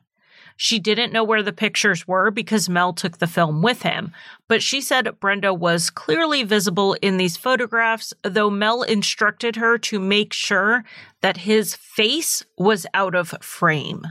[0.59, 4.11] She didn't know where the pictures were because Mel took the film with him,
[4.47, 9.99] but she said Brenda was clearly visible in these photographs, though Mel instructed her to
[9.99, 10.83] make sure
[11.21, 14.07] that his face was out of frame.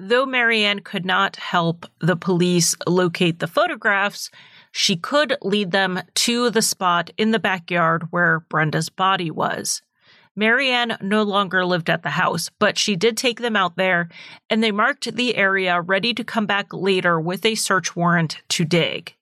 [0.00, 4.30] Though Mary Ann could not help the police locate the photographs,
[4.72, 9.82] she could lead them to the spot in the backyard where Brenda's body was.
[10.36, 14.08] Mary Ann no longer lived at the house, but she did take them out there
[14.48, 18.64] and they marked the area ready to come back later with a search warrant to
[18.64, 19.14] dig.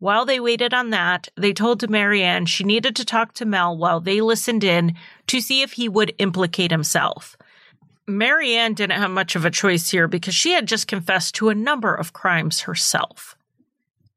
[0.00, 3.76] While they waited on that, they told Mary Ann she needed to talk to Mel
[3.76, 4.94] while they listened in
[5.26, 7.36] to see if he would implicate himself.
[8.06, 11.48] Mary Ann didn't have much of a choice here because she had just confessed to
[11.48, 13.34] a number of crimes herself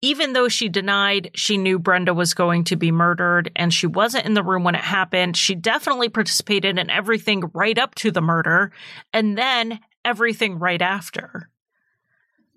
[0.02, 4.26] even though she denied she knew Brenda was going to be murdered and she wasn't
[4.26, 8.22] in the room when it happened, she definitely participated in everything right up to the
[8.22, 8.72] murder
[9.14, 11.49] and then everything right after.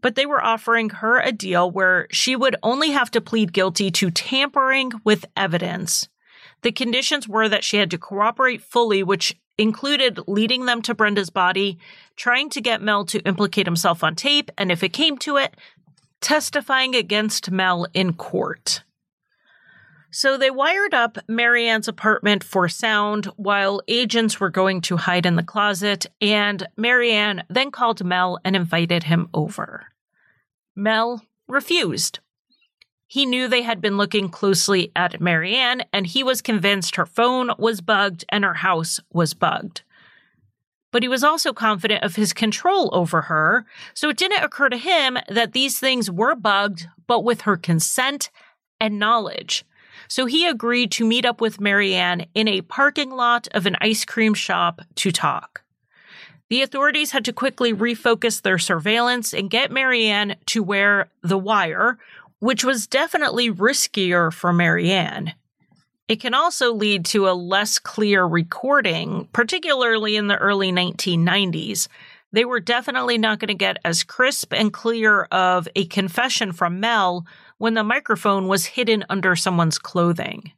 [0.01, 3.91] But they were offering her a deal where she would only have to plead guilty
[3.93, 6.09] to tampering with evidence.
[6.63, 11.31] The conditions were that she had to cooperate fully, which included leading them to Brenda's
[11.31, 11.79] body,
[12.17, 15.55] trying to get Mel to implicate himself on tape, and if it came to it,
[16.25, 18.83] testifying against Mel in court.
[20.11, 25.27] So they wired up Mary Ann's apartment for sound while agents were going to hide
[25.27, 29.93] in the closet, and Mary Ann then called Mel and invited him over.
[30.75, 32.21] Mel refused.
[33.07, 37.07] He knew they had been looking closely at Mary Ann, and he was convinced her
[37.07, 39.83] phone was bugged and her house was bugged
[40.95, 43.67] but he was also confident of his control over her.
[43.95, 48.31] So it didn't occur to him that these things were bugged, but with her consent
[48.79, 49.65] and knowledge.
[50.07, 53.75] So he agreed to meet up with Mary Ann in a parking lot of an
[53.81, 55.65] ice cream shop to talk.
[56.49, 61.39] The authorities had to quickly refocus their surveillance and get Mary Ann to wear the
[61.39, 61.99] wire,
[62.39, 65.35] which was definitely riskier for Mary Ann.
[66.07, 71.89] It can also lead to a less clear recording, particularly in the early 1990s.
[72.31, 76.79] They were definitely not going to get as crisp and clear of a confession from
[76.79, 77.25] Mel
[77.57, 80.53] when the microphone was hidden under someone's clothing.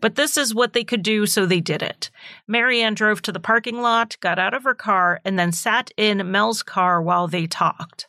[0.00, 2.10] But this is what they could do, so they did it.
[2.48, 5.92] Mary Ann drove to the parking lot, got out of her car, and then sat
[5.96, 8.08] in Mel's car while they talked.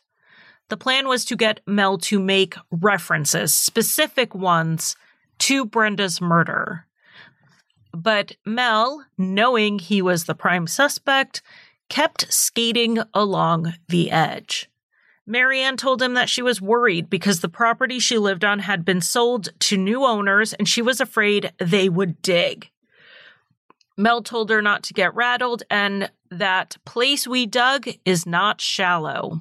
[0.68, 4.96] The plan was to get Mel to make references, specific ones,
[5.42, 6.86] to Brenda's murder.
[7.92, 11.42] But Mel, knowing he was the prime suspect,
[11.88, 14.70] kept skating along the edge.
[15.26, 18.84] Mary Ann told him that she was worried because the property she lived on had
[18.84, 22.70] been sold to new owners and she was afraid they would dig.
[23.96, 29.40] Mel told her not to get rattled and that place we dug is not shallow.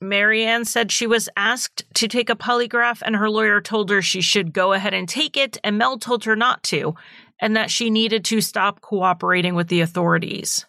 [0.00, 4.00] Mary Ann said she was asked to take a polygraph and her lawyer told her
[4.00, 6.94] she should go ahead and take it, and Mel told her not to,
[7.40, 10.66] and that she needed to stop cooperating with the authorities.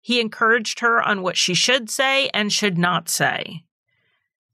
[0.00, 3.64] He encouraged her on what she should say and should not say.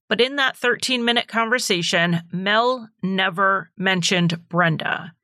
[0.09, 5.15] But in that 13 minute conversation, Mel never mentioned Brenda.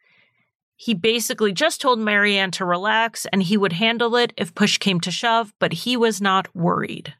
[0.76, 4.78] He basically just told Mary Ann to relax and he would handle it if push
[4.78, 7.14] came to shove, but he was not worried.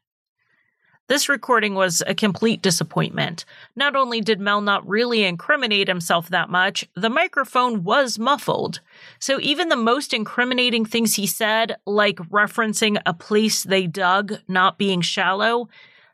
[1.09, 3.43] This recording was a complete disappointment.
[3.75, 8.79] Not only did Mel not really incriminate himself that much, the microphone was muffled.
[9.19, 14.77] So even the most incriminating things he said, like referencing a place they dug not
[14.77, 15.67] being shallow,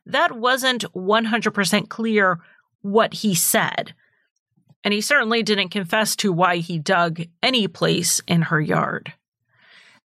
[0.07, 2.39] that wasn't 100% clear
[2.81, 3.93] what he said
[4.85, 9.13] and he certainly didn't confess to why he dug any place in her yard.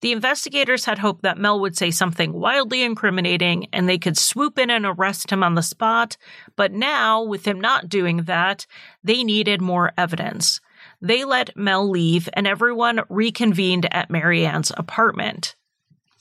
[0.01, 4.57] The investigators had hoped that Mel would say something wildly incriminating and they could swoop
[4.57, 6.15] in and arrest him on the spot,
[6.55, 8.65] but now, with him not doing that,
[9.03, 10.61] they needed more evidence.
[11.01, 15.55] They let Mel leave and everyone reconvened at Mary Ann's apartment.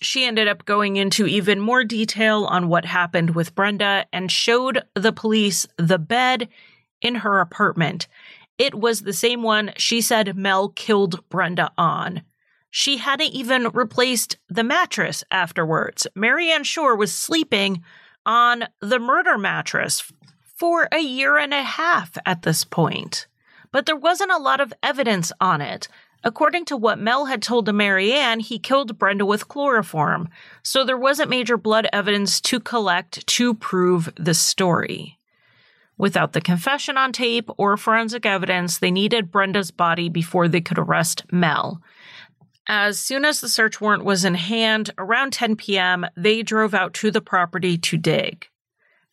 [0.01, 4.83] She ended up going into even more detail on what happened with Brenda and showed
[4.95, 6.49] the police the bed
[7.01, 8.09] in her apartment
[8.59, 12.22] it was the same one she said Mel killed Brenda on.
[12.71, 16.07] She hadn't even replaced the mattress afterwards.
[16.14, 17.83] Mary Ann Shore was sleeping
[18.27, 20.12] on the murder mattress
[20.57, 23.27] for a year and a half at this point.
[23.71, 25.89] But there wasn't a lot of evidence on it.
[26.25, 30.29] According to what Mel had told to Mary Ann, he killed Brenda with chloroform,
[30.62, 35.19] so there wasn't major blood evidence to collect to prove the story.
[35.97, 40.79] Without the confession on tape or forensic evidence, they needed Brenda's body before they could
[40.79, 41.81] arrest Mel.
[42.71, 46.93] As soon as the search warrant was in hand, around 10 p.m., they drove out
[46.95, 48.47] to the property to dig.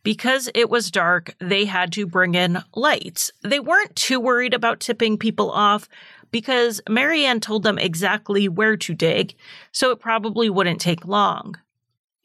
[0.04, 3.32] Because it was dark, they had to bring in lights.
[3.44, 5.88] They weren't too worried about tipping people off
[6.32, 9.36] because Mary Ann told them exactly where to dig,
[9.72, 11.56] so it probably wouldn't take long.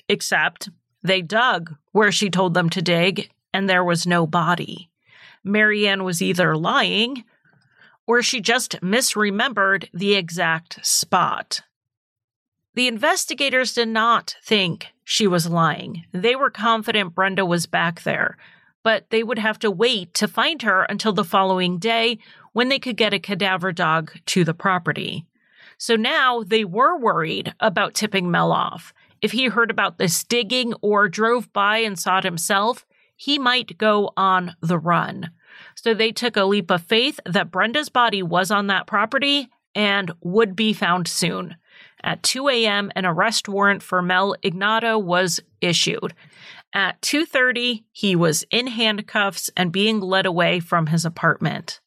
[0.08, 0.68] Except
[1.04, 4.90] they dug where she told them to dig, and there was no body.
[5.44, 7.24] Mary Ann was either lying
[8.10, 11.60] or she just misremembered the exact spot.
[12.74, 16.02] The investigators did not think she was lying.
[16.10, 18.36] They were confident Brenda was back there,
[18.82, 22.18] but they would have to wait to find her until the following day
[22.52, 25.24] when they could get a cadaver dog to the property.
[25.78, 28.92] So now they were worried about tipping Mel off.
[29.22, 32.84] If he heard about this digging or drove by and saw it himself,
[33.14, 35.30] he might go on the run.
[35.82, 40.12] So they took a leap of faith that Brenda's body was on that property and
[40.20, 41.56] would be found soon.
[42.02, 46.12] At 2 a.m., an arrest warrant for Mel Ignatow was issued.
[46.74, 51.80] At 2:30, he was in handcuffs and being led away from his apartment.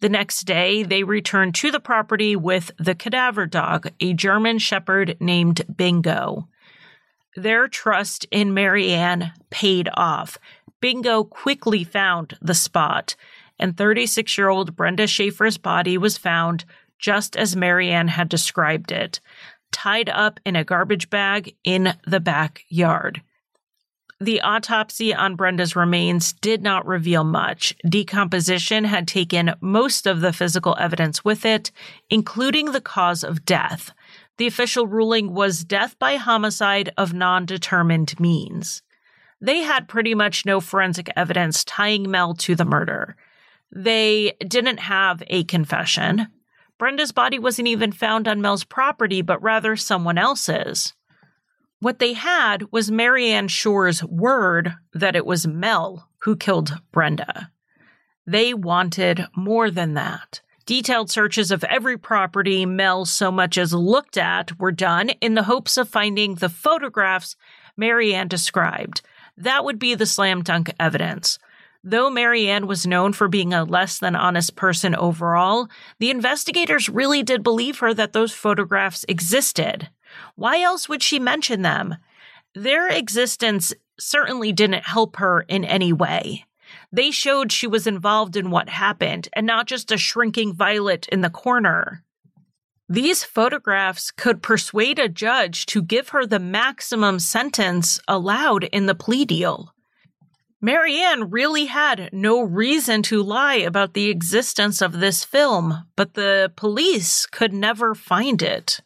[0.00, 5.16] The next day, they returned to the property with the cadaver dog, a German shepherd
[5.18, 6.46] named Bingo.
[7.34, 10.38] Their trust in Mary Ann paid off.
[10.80, 13.16] Bingo quickly found the spot,
[13.58, 16.64] and 36 year old Brenda Schaefer's body was found
[16.98, 19.20] just as Mary Ann had described it,
[19.70, 23.22] tied up in a garbage bag in the backyard.
[24.20, 27.76] The autopsy on Brenda's remains did not reveal much.
[27.88, 31.70] Decomposition had taken most of the physical evidence with it,
[32.10, 33.92] including the cause of death.
[34.36, 38.82] The official ruling was death by homicide of non determined means.
[39.40, 43.16] They had pretty much no forensic evidence tying Mel to the murder.
[43.70, 46.28] They didn't have a confession.
[46.78, 50.94] Brenda's body wasn't even found on Mel's property, but rather someone else's.
[51.80, 57.50] What they had was Mary Ann Shore's word that it was Mel who killed Brenda.
[58.26, 60.40] They wanted more than that.
[60.66, 65.44] Detailed searches of every property Mel so much as looked at were done in the
[65.44, 67.36] hopes of finding the photographs
[67.76, 69.00] Mary Ann described.
[69.38, 71.38] That would be the slam dunk evidence.
[71.84, 75.68] Though Mary Ann was known for being a less than honest person overall,
[76.00, 79.88] the investigators really did believe her that those photographs existed.
[80.34, 81.96] Why else would she mention them?
[82.54, 86.44] Their existence certainly didn't help her in any way.
[86.90, 91.20] They showed she was involved in what happened and not just a shrinking violet in
[91.20, 92.02] the corner.
[92.88, 98.94] These photographs could persuade a judge to give her the maximum sentence allowed in the
[98.94, 99.74] plea deal.
[100.60, 106.14] Mary Ann really had no reason to lie about the existence of this film, but
[106.14, 108.80] the police could never find it.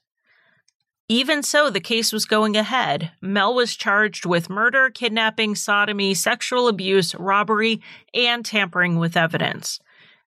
[1.09, 3.13] Even so, the case was going ahead.
[3.21, 7.81] Mel was charged with murder, kidnapping, sodomy, sexual abuse, robbery,
[8.13, 9.79] and tampering with evidence.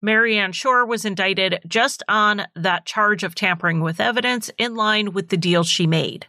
[0.03, 5.13] Mary Ann Shore was indicted just on that charge of tampering with evidence in line
[5.13, 6.27] with the deal she made.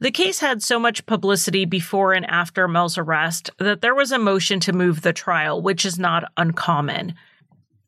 [0.00, 4.18] The case had so much publicity before and after Mel's arrest that there was a
[4.18, 7.14] motion to move the trial, which is not uncommon.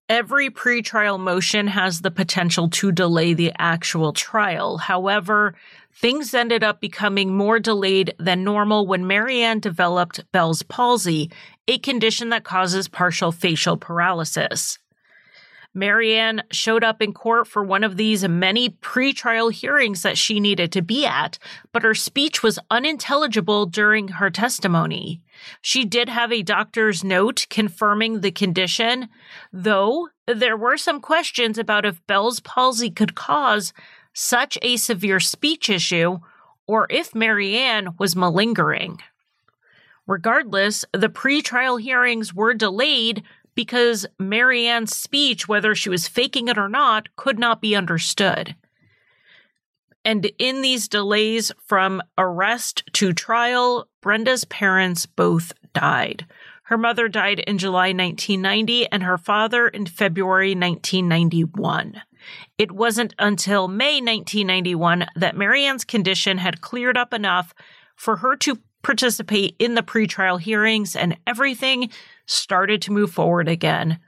[0.09, 4.79] Every pretrial motion has the potential to delay the actual trial.
[4.79, 5.57] However,
[5.93, 11.33] things ended up becoming more delayed than normal when Mary Ann developed Bell's palsy,
[11.69, 14.79] a condition that causes partial facial paralysis.
[15.77, 20.41] Mary Ann showed up in court for one of these many pretrial hearings that she
[20.41, 21.39] needed to be at,
[21.71, 25.21] but her speech was unintelligible during her testimony.
[25.61, 29.11] She did have a doctor's note confirming the condition,
[29.53, 33.75] though there were some questions about if Bell's palsy could cause
[34.15, 36.21] such a severe speech issue
[36.67, 38.99] or if Mary Ann was malingering.
[40.07, 43.23] Regardless, the pretrial hearings were delayed
[43.55, 48.55] because Mary Ann's speech, whether she was faking it or not, could not be understood.
[50.05, 56.27] And in these delays from arrest to trial, Brenda's parents both died.
[56.65, 62.03] Her mother died in July 1990 and her father in February 1991.
[62.59, 67.55] It wasn't until May 1991 that Mary Ann's condition had cleared up enough
[67.97, 71.91] for her to participate in the pretrial hearings and everything
[72.25, 73.99] started to move forward again.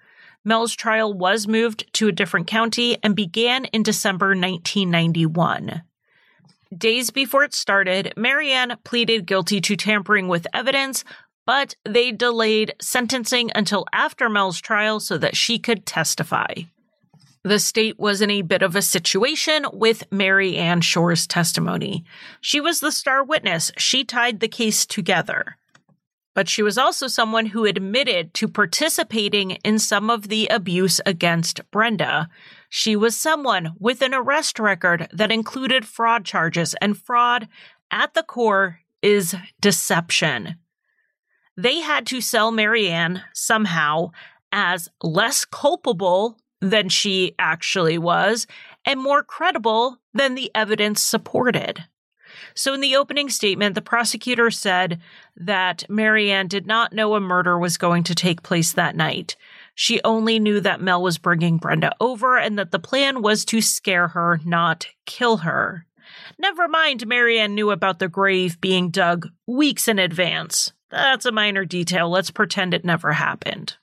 [0.44, 5.82] Mel's trial was moved to a different county and began in December 1991.
[6.76, 11.02] Days before it started, Mary Ann pleaded guilty to tampering with evidence,
[11.44, 16.54] but they delayed sentencing until after Mel's trial so that she could testify.
[17.44, 22.04] The state was in a bit of a situation with Mary Ann Shore's testimony.
[22.40, 23.70] She was the star witness.
[23.76, 25.56] She tied the case together.
[26.34, 31.68] But she was also someone who admitted to participating in some of the abuse against
[31.70, 32.28] Brenda.
[32.68, 37.48] She was someone with an arrest record that included fraud charges, and fraud
[37.90, 40.56] at the core is deception.
[41.56, 44.10] They had to sell Mary Ann somehow
[44.52, 48.46] as less culpable than she actually was
[48.84, 51.84] and more credible than the evidence supported.
[52.54, 55.00] So, in the opening statement, the prosecutor said
[55.36, 59.36] that Mary Ann did not know a murder was going to take place that night.
[59.74, 63.60] She only knew that Mel was bringing Brenda over and that the plan was to
[63.60, 65.86] scare her, not kill her.
[66.38, 70.72] Never mind, Mary Ann knew about the grave being dug weeks in advance.
[70.90, 72.10] That's a minor detail.
[72.10, 73.76] Let's pretend it never happened.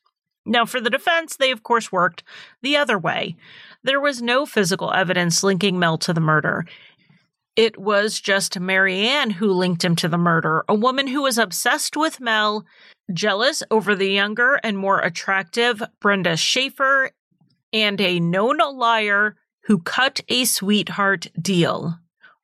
[0.46, 2.24] Now, for the defense, they of course worked
[2.62, 3.36] the other way.
[3.84, 6.66] There was no physical evidence linking Mel to the murder.
[7.56, 11.38] It was just Mary Ann who linked him to the murder, a woman who was
[11.38, 12.66] obsessed with Mel,
[13.14, 17.12] jealous over the younger and more attractive Brenda Schaefer,
[17.72, 21.98] and a known liar who cut a sweetheart deal.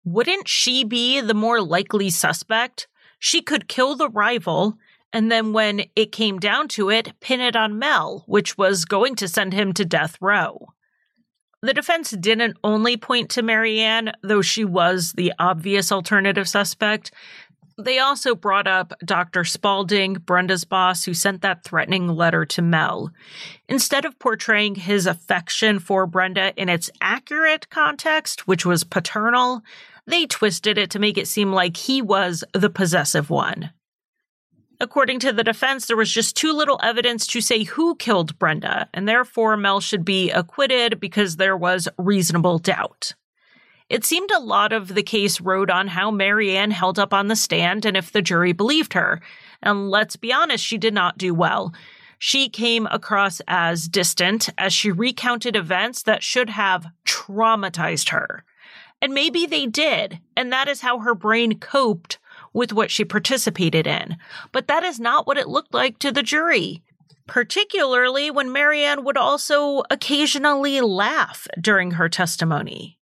[0.03, 2.87] Wouldn't she be the more likely suspect?
[3.19, 4.77] She could kill the rival
[5.13, 9.15] and then when it came down to it, pin it on Mel, which was going
[9.15, 10.67] to send him to death row.
[11.61, 17.11] The defense didn't only point to Mary Ann, though she was the obvious alternative suspect.
[17.77, 19.43] They also brought up Dr.
[19.43, 23.11] Spalding, Brenda's boss, who sent that threatening letter to Mel.
[23.69, 29.61] Instead of portraying his affection for Brenda in its accurate context, which was paternal,
[30.07, 33.71] they twisted it to make it seem like he was the possessive one.
[34.81, 38.89] According to the defense, there was just too little evidence to say who killed Brenda,
[38.95, 43.13] and therefore Mel should be acquitted because there was reasonable doubt.
[43.89, 47.27] It seemed a lot of the case rode on how Mary Ann held up on
[47.27, 49.21] the stand and if the jury believed her.
[49.61, 51.75] And let's be honest, she did not do well.
[52.17, 58.43] She came across as distant as she recounted events that should have traumatized her.
[58.99, 62.17] And maybe they did, and that is how her brain coped
[62.53, 64.17] with what she participated in.
[64.51, 66.81] But that is not what it looked like to the jury.
[67.27, 72.97] Particularly when Mary Ann would also occasionally laugh during her testimony.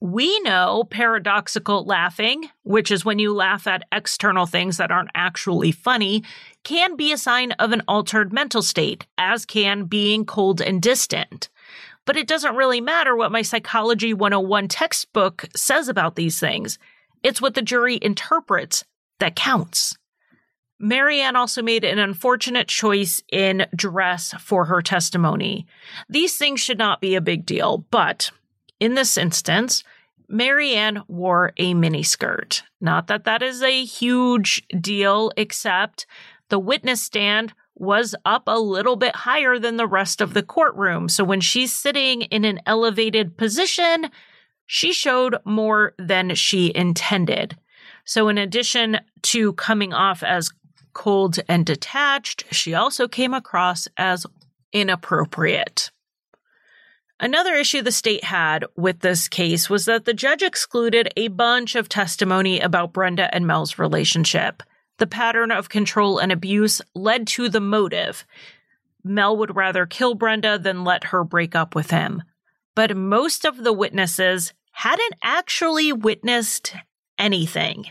[0.00, 5.72] We know paradoxical laughing, which is when you laugh at external things that aren't actually
[5.72, 6.22] funny,
[6.64, 11.48] can be a sign of an altered mental state, as can being cold and distant.
[12.06, 16.78] but it doesn't really matter what my Psychology 101 textbook says about these things.
[17.26, 18.84] It's what the jury interprets
[19.18, 19.98] that counts.
[20.78, 25.66] Mary Ann also made an unfortunate choice in dress for her testimony.
[26.08, 28.30] These things should not be a big deal, but
[28.78, 29.82] in this instance,
[30.28, 32.62] Mary Ann wore a miniskirt.
[32.80, 36.06] Not that that is a huge deal, except
[36.48, 41.08] the witness stand was up a little bit higher than the rest of the courtroom.
[41.08, 44.12] So when she's sitting in an elevated position,
[44.66, 47.56] she showed more than she intended.
[48.04, 50.50] So, in addition to coming off as
[50.92, 54.26] cold and detached, she also came across as
[54.72, 55.90] inappropriate.
[57.18, 61.74] Another issue the state had with this case was that the judge excluded a bunch
[61.74, 64.62] of testimony about Brenda and Mel's relationship.
[64.98, 68.26] The pattern of control and abuse led to the motive.
[69.02, 72.22] Mel would rather kill Brenda than let her break up with him.
[72.76, 76.74] But most of the witnesses hadn't actually witnessed
[77.18, 77.86] anything.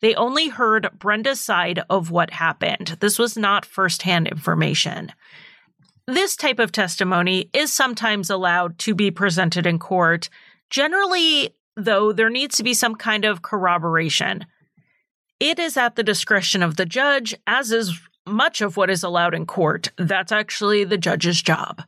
[0.00, 2.96] They only heard Brenda's side of what happened.
[3.00, 5.12] This was not firsthand information.
[6.06, 10.30] This type of testimony is sometimes allowed to be presented in court.
[10.70, 14.46] Generally, though, there needs to be some kind of corroboration.
[15.40, 19.34] It is at the discretion of the judge, as is much of what is allowed
[19.34, 19.90] in court.
[19.96, 21.82] That's actually the judge's job.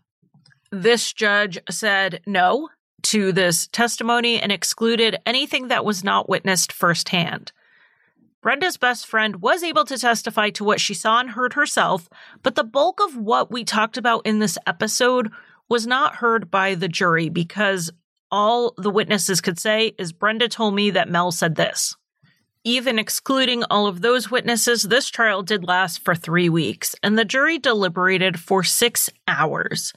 [0.72, 2.68] This judge said no
[3.02, 7.52] to this testimony and excluded anything that was not witnessed firsthand.
[8.42, 12.08] Brenda's best friend was able to testify to what she saw and heard herself,
[12.42, 15.30] but the bulk of what we talked about in this episode
[15.68, 17.90] was not heard by the jury because
[18.30, 21.96] all the witnesses could say is Brenda told me that Mel said this.
[22.62, 27.24] Even excluding all of those witnesses, this trial did last for three weeks, and the
[27.24, 29.92] jury deliberated for six hours.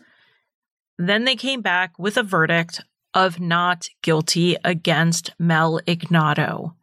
[1.05, 2.79] Then they came back with a verdict
[3.13, 6.75] of not guilty against Mel Ignatow.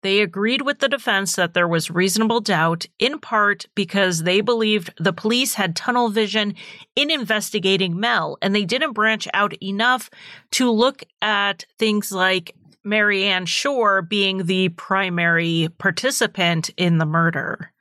[0.00, 4.94] They agreed with the defense that there was reasonable doubt, in part because they believed
[4.98, 6.54] the police had tunnel vision
[6.94, 10.08] in investigating Mel, and they didn't branch out enough
[10.52, 17.72] to look at things like Mary Ann Shore being the primary participant in the murder.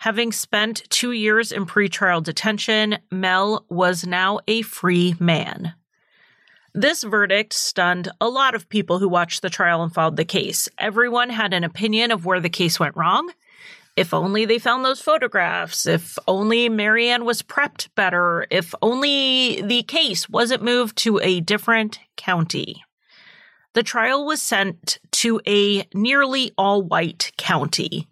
[0.00, 5.74] Having spent two years in pretrial detention, Mel was now a free man.
[6.72, 10.70] This verdict stunned a lot of people who watched the trial and followed the case.
[10.78, 13.30] Everyone had an opinion of where the case went wrong.
[13.94, 15.84] If only they found those photographs.
[15.84, 18.46] If only Mary Ann was prepped better.
[18.50, 22.82] If only the case wasn't moved to a different county.
[23.74, 28.08] The trial was sent to a nearly all white county.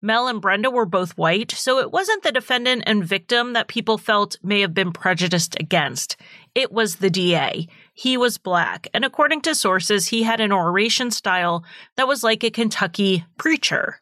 [0.00, 3.98] Mel and Brenda were both white, so it wasn't the defendant and victim that people
[3.98, 6.16] felt may have been prejudiced against.
[6.54, 7.66] It was the DA.
[7.94, 11.64] He was black, and according to sources, he had an oration style
[11.96, 14.00] that was like a Kentucky preacher.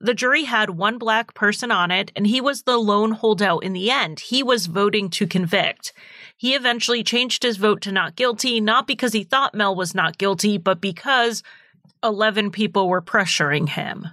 [0.00, 3.72] The jury had one black person on it, and he was the lone holdout in
[3.72, 4.20] the end.
[4.20, 5.94] He was voting to convict.
[6.36, 10.18] He eventually changed his vote to not guilty, not because he thought Mel was not
[10.18, 11.42] guilty, but because
[12.04, 14.08] 11 people were pressuring him.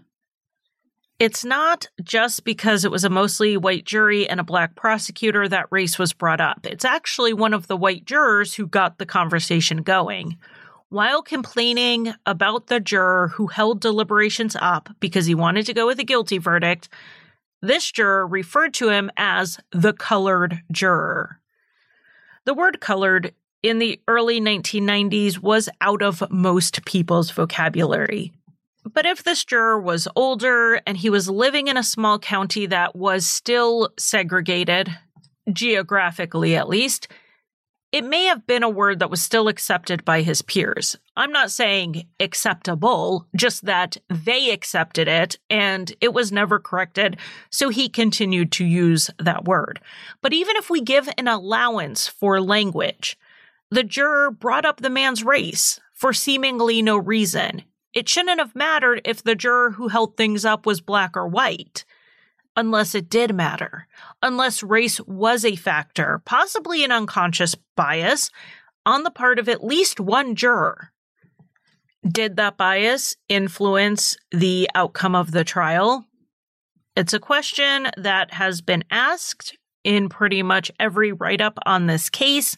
[1.19, 5.67] It's not just because it was a mostly white jury and a black prosecutor that
[5.69, 6.65] race was brought up.
[6.65, 10.37] It's actually one of the white jurors who got the conversation going.
[10.87, 15.99] While complaining about the juror who held deliberations up because he wanted to go with
[15.99, 16.87] a guilty verdict,
[17.61, 21.41] this juror referred to him as the colored juror.
[22.45, 28.31] The word colored in the early 1990s was out of most people's vocabulary.
[28.85, 32.95] But if this juror was older and he was living in a small county that
[32.95, 34.89] was still segregated,
[35.51, 37.07] geographically at least,
[37.91, 40.95] it may have been a word that was still accepted by his peers.
[41.17, 47.17] I'm not saying acceptable, just that they accepted it and it was never corrected,
[47.49, 49.81] so he continued to use that word.
[50.21, 53.17] But even if we give an allowance for language,
[53.71, 57.63] the juror brought up the man's race for seemingly no reason.
[57.93, 61.85] It shouldn't have mattered if the juror who held things up was black or white,
[62.55, 63.87] unless it did matter,
[64.21, 68.29] unless race was a factor, possibly an unconscious bias
[68.85, 70.91] on the part of at least one juror.
[72.07, 76.05] Did that bias influence the outcome of the trial?
[76.95, 82.09] It's a question that has been asked in pretty much every write up on this
[82.09, 82.57] case,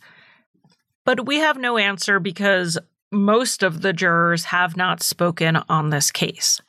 [1.06, 2.78] but we have no answer because
[3.12, 6.62] most of the jurors have not spoken on this case.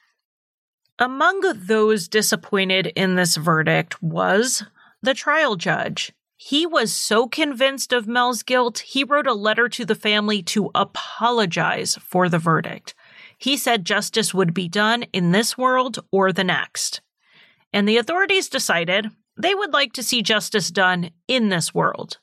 [0.98, 4.64] Among those disappointed in this verdict was
[5.02, 6.12] the trial judge.
[6.36, 10.70] He was so convinced of Mel's guilt, he wrote a letter to the family to
[10.74, 12.94] apologize for the verdict.
[13.38, 17.00] He said justice would be done in this world or the next.
[17.72, 22.18] And the authorities decided they would like to see justice done in this world.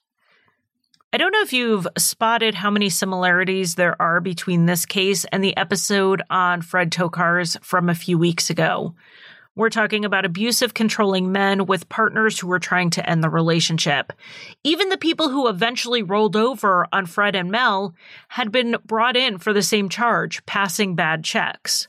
[1.11, 5.43] I don't know if you've spotted how many similarities there are between this case and
[5.43, 8.93] the episode on Fred Tokars from a few weeks ago.
[9.55, 14.13] We're talking about abusive, controlling men with partners who were trying to end the relationship.
[14.63, 17.95] Even the people who eventually rolled over on Fred and Mel
[18.27, 21.87] had been brought in for the same charge, passing bad checks.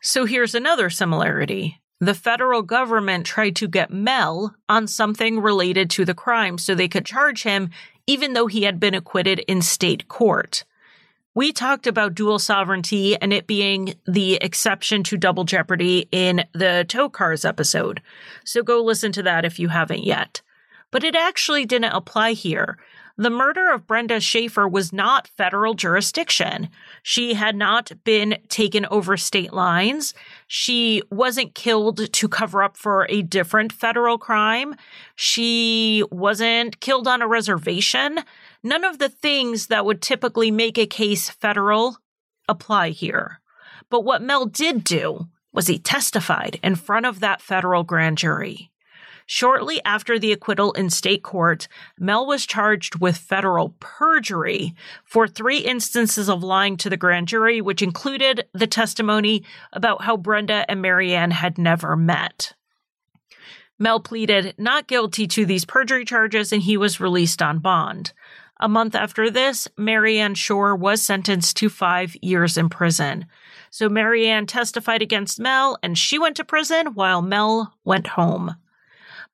[0.00, 6.04] So here's another similarity the federal government tried to get Mel on something related to
[6.04, 7.70] the crime so they could charge him,
[8.06, 10.64] even though he had been acquitted in state court.
[11.34, 16.84] We talked about dual sovereignty and it being the exception to double jeopardy in the
[16.88, 18.02] Tokars episode.
[18.44, 20.42] So go listen to that if you haven't yet.
[20.90, 22.76] But it actually didn't apply here
[23.16, 26.70] the murder of Brenda Schaefer was not federal jurisdiction.
[27.02, 30.14] She had not been taken over state lines.
[30.54, 34.74] She wasn't killed to cover up for a different federal crime.
[35.16, 38.18] She wasn't killed on a reservation.
[38.62, 41.96] None of the things that would typically make a case federal
[42.50, 43.40] apply here.
[43.88, 48.71] But what Mel did do was he testified in front of that federal grand jury.
[49.34, 51.66] Shortly after the acquittal in state court,
[51.98, 54.74] Mel was charged with federal perjury
[55.04, 60.18] for three instances of lying to the grand jury, which included the testimony about how
[60.18, 62.52] Brenda and Mary Ann had never met.
[63.78, 68.12] Mel pleaded not guilty to these perjury charges and he was released on bond.
[68.60, 73.24] A month after this, Mary Ann Shore was sentenced to five years in prison.
[73.70, 78.56] So Mary Ann testified against Mel and she went to prison while Mel went home.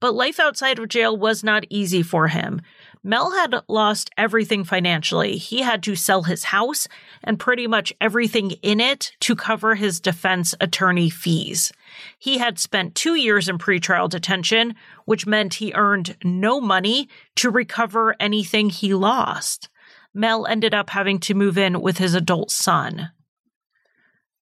[0.00, 2.60] But life outside of jail was not easy for him.
[3.02, 5.38] Mel had lost everything financially.
[5.38, 6.88] He had to sell his house
[7.24, 11.72] and pretty much everything in it to cover his defense attorney fees.
[12.18, 14.74] He had spent two years in pretrial detention,
[15.04, 19.68] which meant he earned no money to recover anything he lost.
[20.14, 23.10] Mel ended up having to move in with his adult son.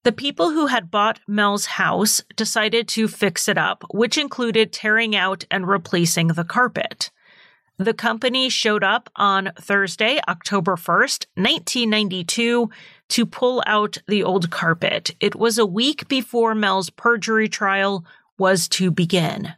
[0.07, 5.17] The people who had bought Mel's house decided to fix it up, which included tearing
[5.17, 7.11] out and replacing the carpet.
[7.77, 12.71] The company showed up on Thursday, October 1st, 1992,
[13.09, 15.11] to pull out the old carpet.
[15.19, 18.05] It was a week before Mel's perjury trial
[18.39, 19.55] was to begin.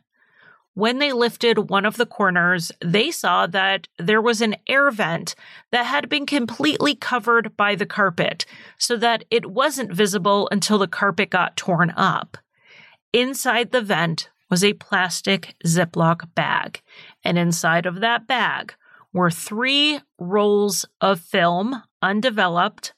[0.78, 5.34] When they lifted one of the corners, they saw that there was an air vent
[5.72, 8.46] that had been completely covered by the carpet
[8.78, 12.36] so that it wasn't visible until the carpet got torn up.
[13.12, 16.80] Inside the vent was a plastic Ziploc bag,
[17.24, 18.72] and inside of that bag
[19.12, 22.94] were three rolls of film, undeveloped,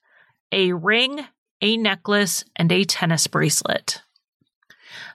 [0.53, 1.25] a ring,
[1.63, 4.03] a necklace, and a tennis bracelet.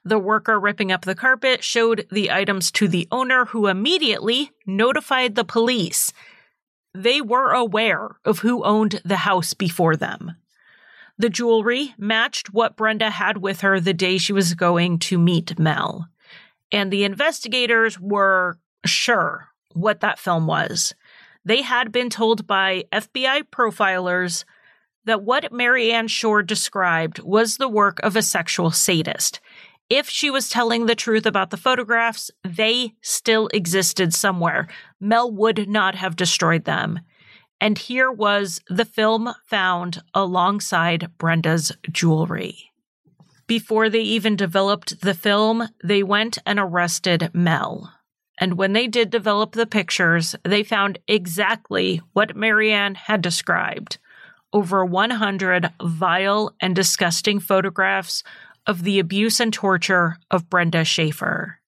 [0.03, 5.35] The worker ripping up the carpet showed the items to the owner, who immediately notified
[5.35, 6.11] the police.
[6.93, 10.35] They were aware of who owned the house before them.
[11.17, 15.57] The jewelry matched what Brenda had with her the day she was going to meet
[15.57, 16.09] Mel.
[16.71, 20.93] And the investigators were sure what that film was.
[21.45, 24.43] They had been told by FBI profilers
[25.05, 29.39] that what Mary Ann Shore described was the work of a sexual sadist
[29.89, 34.67] if she was telling the truth about the photographs, they still existed somewhere.
[34.99, 36.99] Mel would not have destroyed them.
[37.61, 42.71] And here was the film found alongside Brenda's jewelry.
[43.47, 47.93] Before they even developed the film, they went and arrested Mel.
[48.39, 53.99] And when they did develop the pictures, they found exactly what Mary Ann had described
[54.55, 58.23] over 100 vile and disgusting photographs
[58.67, 61.59] of the abuse and torture of Brenda Schaefer.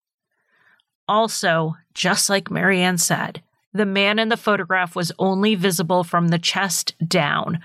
[1.07, 3.41] Also, just like Mary Ann said,
[3.73, 7.59] the man in the photograph was only visible from the chest down.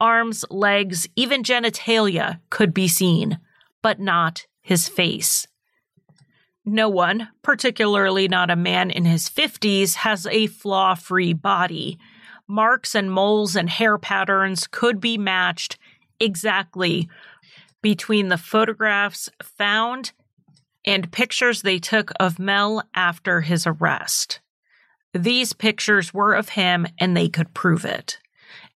[0.00, 3.38] Arms, legs, even genitalia could be seen,
[3.82, 5.46] but not his face.
[6.64, 11.98] No one, particularly not a man in his 50s, has a flaw free body.
[12.46, 15.78] Marks and moles and hair patterns could be matched
[16.20, 17.08] exactly
[17.88, 20.12] between the photographs found
[20.84, 24.40] and pictures they took of Mel after his arrest.
[25.14, 28.18] These pictures were of him and they could prove it.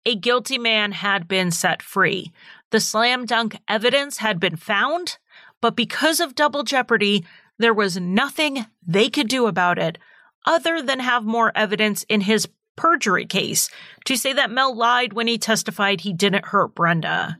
[0.06, 2.32] A guilty man had been set free.
[2.70, 5.18] The slam dunk evidence had been found,
[5.60, 7.26] but because of double jeopardy,
[7.58, 9.98] there was nothing they could do about it
[10.46, 13.68] other than have more evidence in his perjury case
[14.06, 17.36] to say that Mel lied when he testified he didn't hurt Brenda.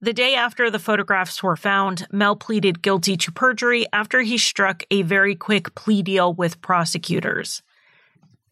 [0.00, 4.84] The day after the photographs were found, Mel pleaded guilty to perjury after he struck
[4.90, 7.62] a very quick plea deal with prosecutors.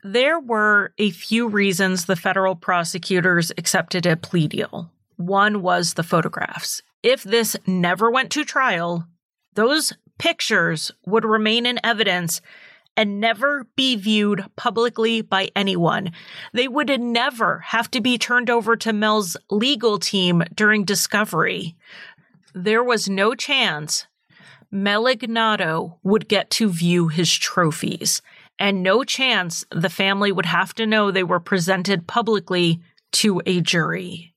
[0.03, 4.91] There were a few reasons the federal prosecutors accepted a plea deal.
[5.17, 6.83] One was the photographs.
[7.03, 9.07] If this never went to trial,
[9.53, 12.41] those pictures would remain in evidence
[12.97, 16.13] and never be viewed publicly by anyone.
[16.53, 21.77] They would never have to be turned over to Mel's legal team during discovery.
[22.55, 24.07] There was no chance
[24.71, 28.23] Mel Ignatow would get to view his trophies,
[28.59, 32.81] and no chance the family would have to know they were presented publicly
[33.13, 34.35] to a jury.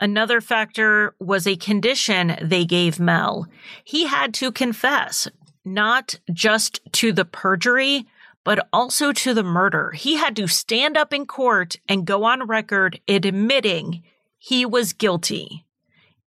[0.00, 3.46] Another factor was a condition they gave Mel.
[3.84, 5.28] He had to confess
[5.64, 8.06] not just to the perjury,
[8.44, 9.92] but also to the murder.
[9.92, 14.02] He had to stand up in court and go on record admitting
[14.38, 15.64] he was guilty.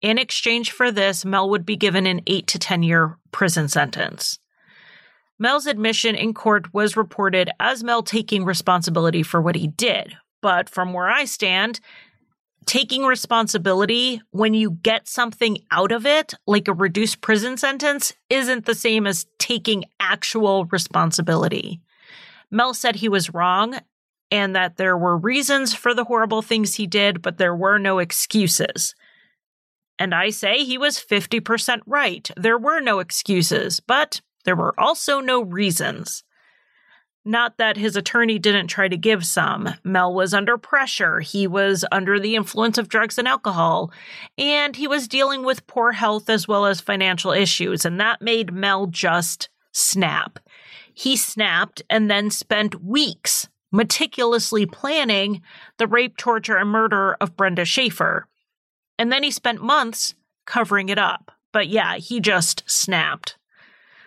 [0.00, 4.38] In exchange for this, Mel would be given an 8 to 10 year prison sentence.
[5.38, 10.16] Mel's admission in court was reported as Mel taking responsibility for what he did.
[10.40, 11.80] But from where I stand,
[12.66, 18.66] taking responsibility when you get something out of it, like a reduced prison sentence, isn't
[18.66, 21.80] the same as taking actual responsibility.
[22.50, 23.78] Mel said he was wrong
[24.30, 27.98] and that there were reasons for the horrible things he did, but there were no
[27.98, 28.94] excuses.
[29.98, 32.28] And I say he was 50% right.
[32.36, 36.24] There were no excuses, but there were also no reasons.
[37.24, 39.74] Not that his attorney didn't try to give some.
[39.82, 41.20] Mel was under pressure.
[41.20, 43.90] He was under the influence of drugs and alcohol.
[44.36, 47.86] And he was dealing with poor health as well as financial issues.
[47.86, 50.38] And that made Mel just snap.
[50.92, 55.42] He snapped and then spent weeks meticulously planning
[55.78, 58.28] the rape, torture, and murder of Brenda Schaefer.
[58.98, 60.14] And then he spent months
[60.46, 61.32] covering it up.
[61.52, 63.36] But yeah, he just snapped.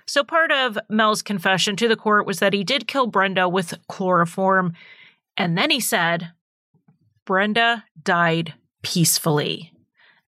[0.08, 3.74] So part of Mel's confession to the court was that he did kill Brenda with
[3.88, 4.74] chloroform.
[5.36, 6.32] And then he said,
[7.26, 9.74] Brenda died peacefully.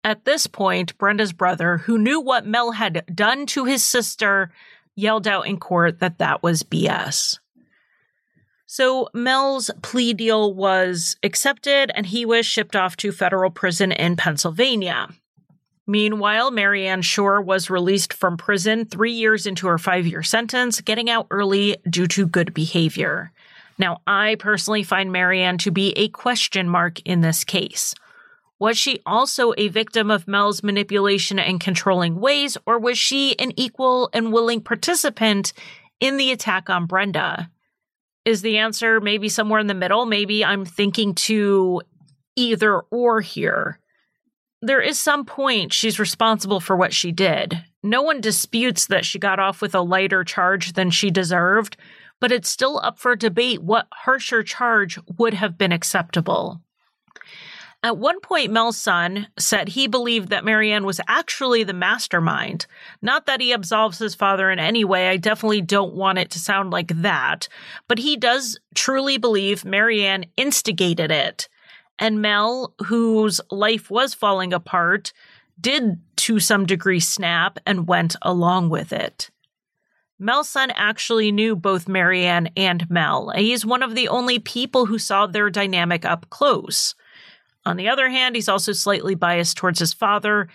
[0.04, 4.52] At this point, Brenda's brother, who knew what Mel had done to his sister,
[4.94, 7.38] yelled out in court that that was BS.
[8.66, 14.16] So Mel's plea deal was accepted and he was shipped off to federal prison in
[14.16, 15.08] Pennsylvania.
[15.86, 20.80] Meanwhile, Mary Ann Shore was released from prison three years into her five year sentence,
[20.80, 23.32] getting out early due to good behavior.
[23.78, 27.94] Now, I personally find Mary Ann to be a question mark in this case.
[28.58, 33.52] Was she also a victim of Mel's manipulation and controlling ways, or was she an
[33.58, 35.52] equal and willing participant
[36.00, 37.50] in the attack on Brenda?
[38.24, 40.06] Is the answer maybe somewhere in the middle?
[40.06, 41.82] Maybe I'm thinking to
[42.36, 43.80] either or here
[44.66, 47.62] there is some point she's responsible for what she did.
[47.82, 51.76] No one disputes that she got off with a lighter charge than she deserved,
[52.20, 56.60] but it's still up for debate what harsher charge would have been acceptable.
[57.82, 62.64] At one point, Mel's son said he believed that Mary Ann was actually the mastermind.
[63.02, 65.10] Not that he absolves his father in any way.
[65.10, 67.46] I definitely don't want it to sound like that.
[67.86, 71.46] But he does truly believe Mary Ann instigated it.
[71.98, 75.12] And Mel, whose life was falling apart,
[75.60, 79.30] did to some degree snap and went along with it.
[80.18, 83.30] Mel's son actually knew both Mary Ann and Mel.
[83.30, 86.94] He's one of the only people who saw their dynamic up close.
[87.66, 90.48] On the other hand, he's also slightly biased towards his father,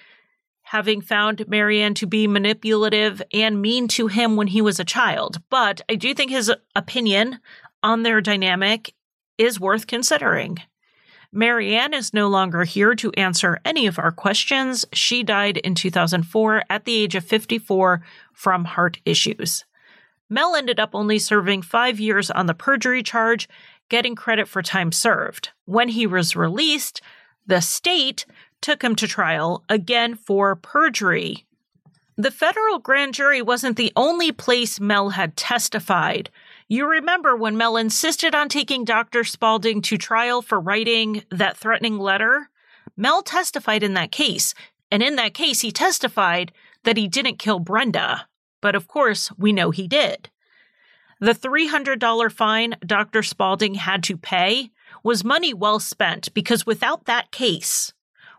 [0.61, 4.86] having found Mary Ann to be manipulative and mean to him when he was a
[4.86, 5.41] child.
[5.49, 7.40] But I do think his opinion
[7.82, 8.94] on their dynamic
[9.38, 10.60] is worth considering.
[11.31, 14.84] Mary Ann is no longer here to answer any of our questions.
[14.93, 18.01] She died in 2004 at the age of 54
[18.34, 19.64] from heart issues.
[20.27, 23.47] Mel ended up only serving five years on the perjury charge,
[23.89, 25.49] getting credit for time served.
[25.65, 27.01] When he was released,
[27.45, 28.26] the state
[28.61, 31.45] took him to trial again for perjury.
[32.18, 36.30] The federal grand jury wasn't the only place Mel had testified.
[36.72, 39.24] You remember when Mel insisted on taking Dr.
[39.24, 42.52] Spaulding to trial for writing that threatening letter?
[42.96, 44.54] Mel testified in that case,
[44.91, 46.52] and in that case, he testified
[46.84, 48.28] that he didn't kill Brenda.
[48.62, 50.30] But of course, we know he did.
[51.20, 53.24] The $300 fine Dr.
[53.24, 54.70] Spaulding had to pay
[55.04, 57.94] was money well spent because without that case,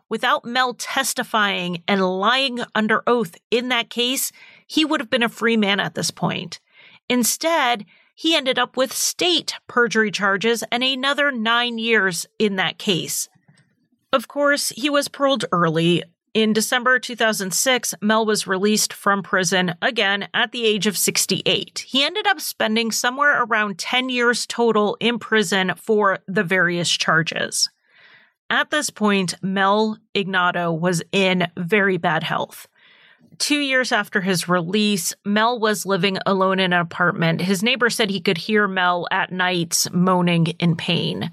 [0.09, 4.31] without Mel testifying and lying under oath in that case,
[4.69, 6.61] he would have been a free man at this point.
[7.09, 7.86] Instead,
[8.20, 13.30] he ended up with state perjury charges and another nine years in that case.
[14.12, 16.02] Of course, he was paroled early.
[16.34, 21.86] In December 2006, Mel was released from prison again at the age of 68.
[21.88, 27.70] He ended up spending somewhere around 10 years total in prison for the various charges.
[28.51, 32.68] At this point, Mel Ignatow was in very bad health.
[33.39, 37.40] Two years after his release, Mel was living alone in an apartment.
[37.40, 41.31] His neighbor said he could hear Mel at nights moaning in pain.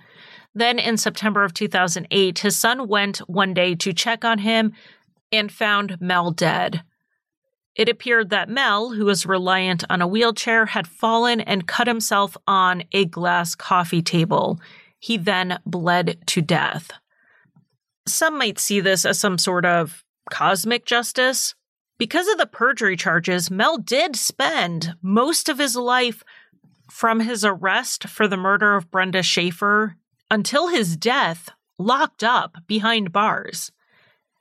[0.56, 4.74] Then in September of 2008, his son went one day to check on him
[5.32, 6.82] and found Mel dead.
[7.76, 12.36] It appeared that Mel, who was reliant on a wheelchair, had fallen and cut himself
[12.48, 14.60] on a glass coffee table.
[14.98, 16.90] He then bled to death.
[18.08, 21.54] Some might see this as some sort of cosmic justice.
[21.98, 26.24] Because of the perjury charges, Mel did spend most of his life
[26.92, 29.96] from his arrest for the murder of Brenda Schaefer
[30.30, 31.50] until his death
[31.80, 33.72] locked up behind bars.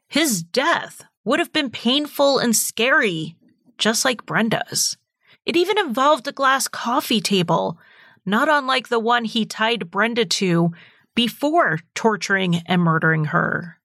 [0.09, 3.37] His death would have been painful and scary,
[3.78, 4.97] just like Brenda's.
[5.45, 7.78] It even involved a glass coffee table,
[8.24, 10.73] not unlike the one he tied Brenda to
[11.15, 13.78] before torturing and murdering her.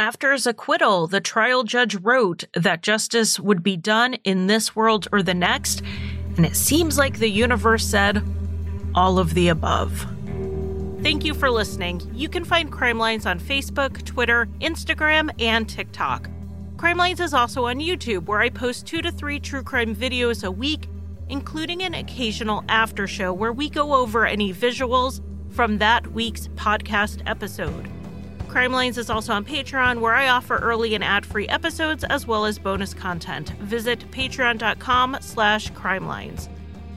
[0.00, 5.06] After his acquittal, the trial judge wrote that justice would be done in this world
[5.12, 5.82] or the next,
[6.38, 8.24] and it seems like the universe said
[8.94, 10.06] all of the above.
[11.02, 12.00] Thank you for listening.
[12.14, 16.30] You can find Crime Lines on Facebook, Twitter, Instagram, and TikTok.
[16.78, 20.44] Crime Lines is also on YouTube, where I post two to three true crime videos
[20.44, 20.88] a week,
[21.28, 25.20] including an occasional after show where we go over any visuals
[25.50, 27.86] from that week's podcast episode.
[28.50, 32.44] Crime Lines is also on Patreon, where I offer early and ad-free episodes as well
[32.44, 33.50] as bonus content.
[33.60, 36.48] Visit patreon.com slash crimelines.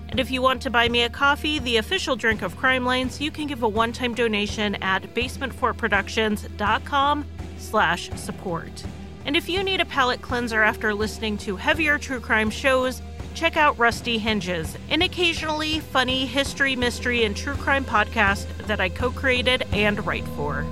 [0.10, 3.22] And if you want to buy me a coffee, the official drink of Crime Lines,
[3.22, 7.26] you can give a one-time donation at basementfortproductions.com
[7.60, 8.84] slash support.
[9.26, 13.00] And if you need a palate cleanser after listening to heavier true crime shows,
[13.36, 18.90] check out Rusty Hinges, an occasionally funny history, mystery, and true crime podcast that I
[18.90, 20.66] co created and write for.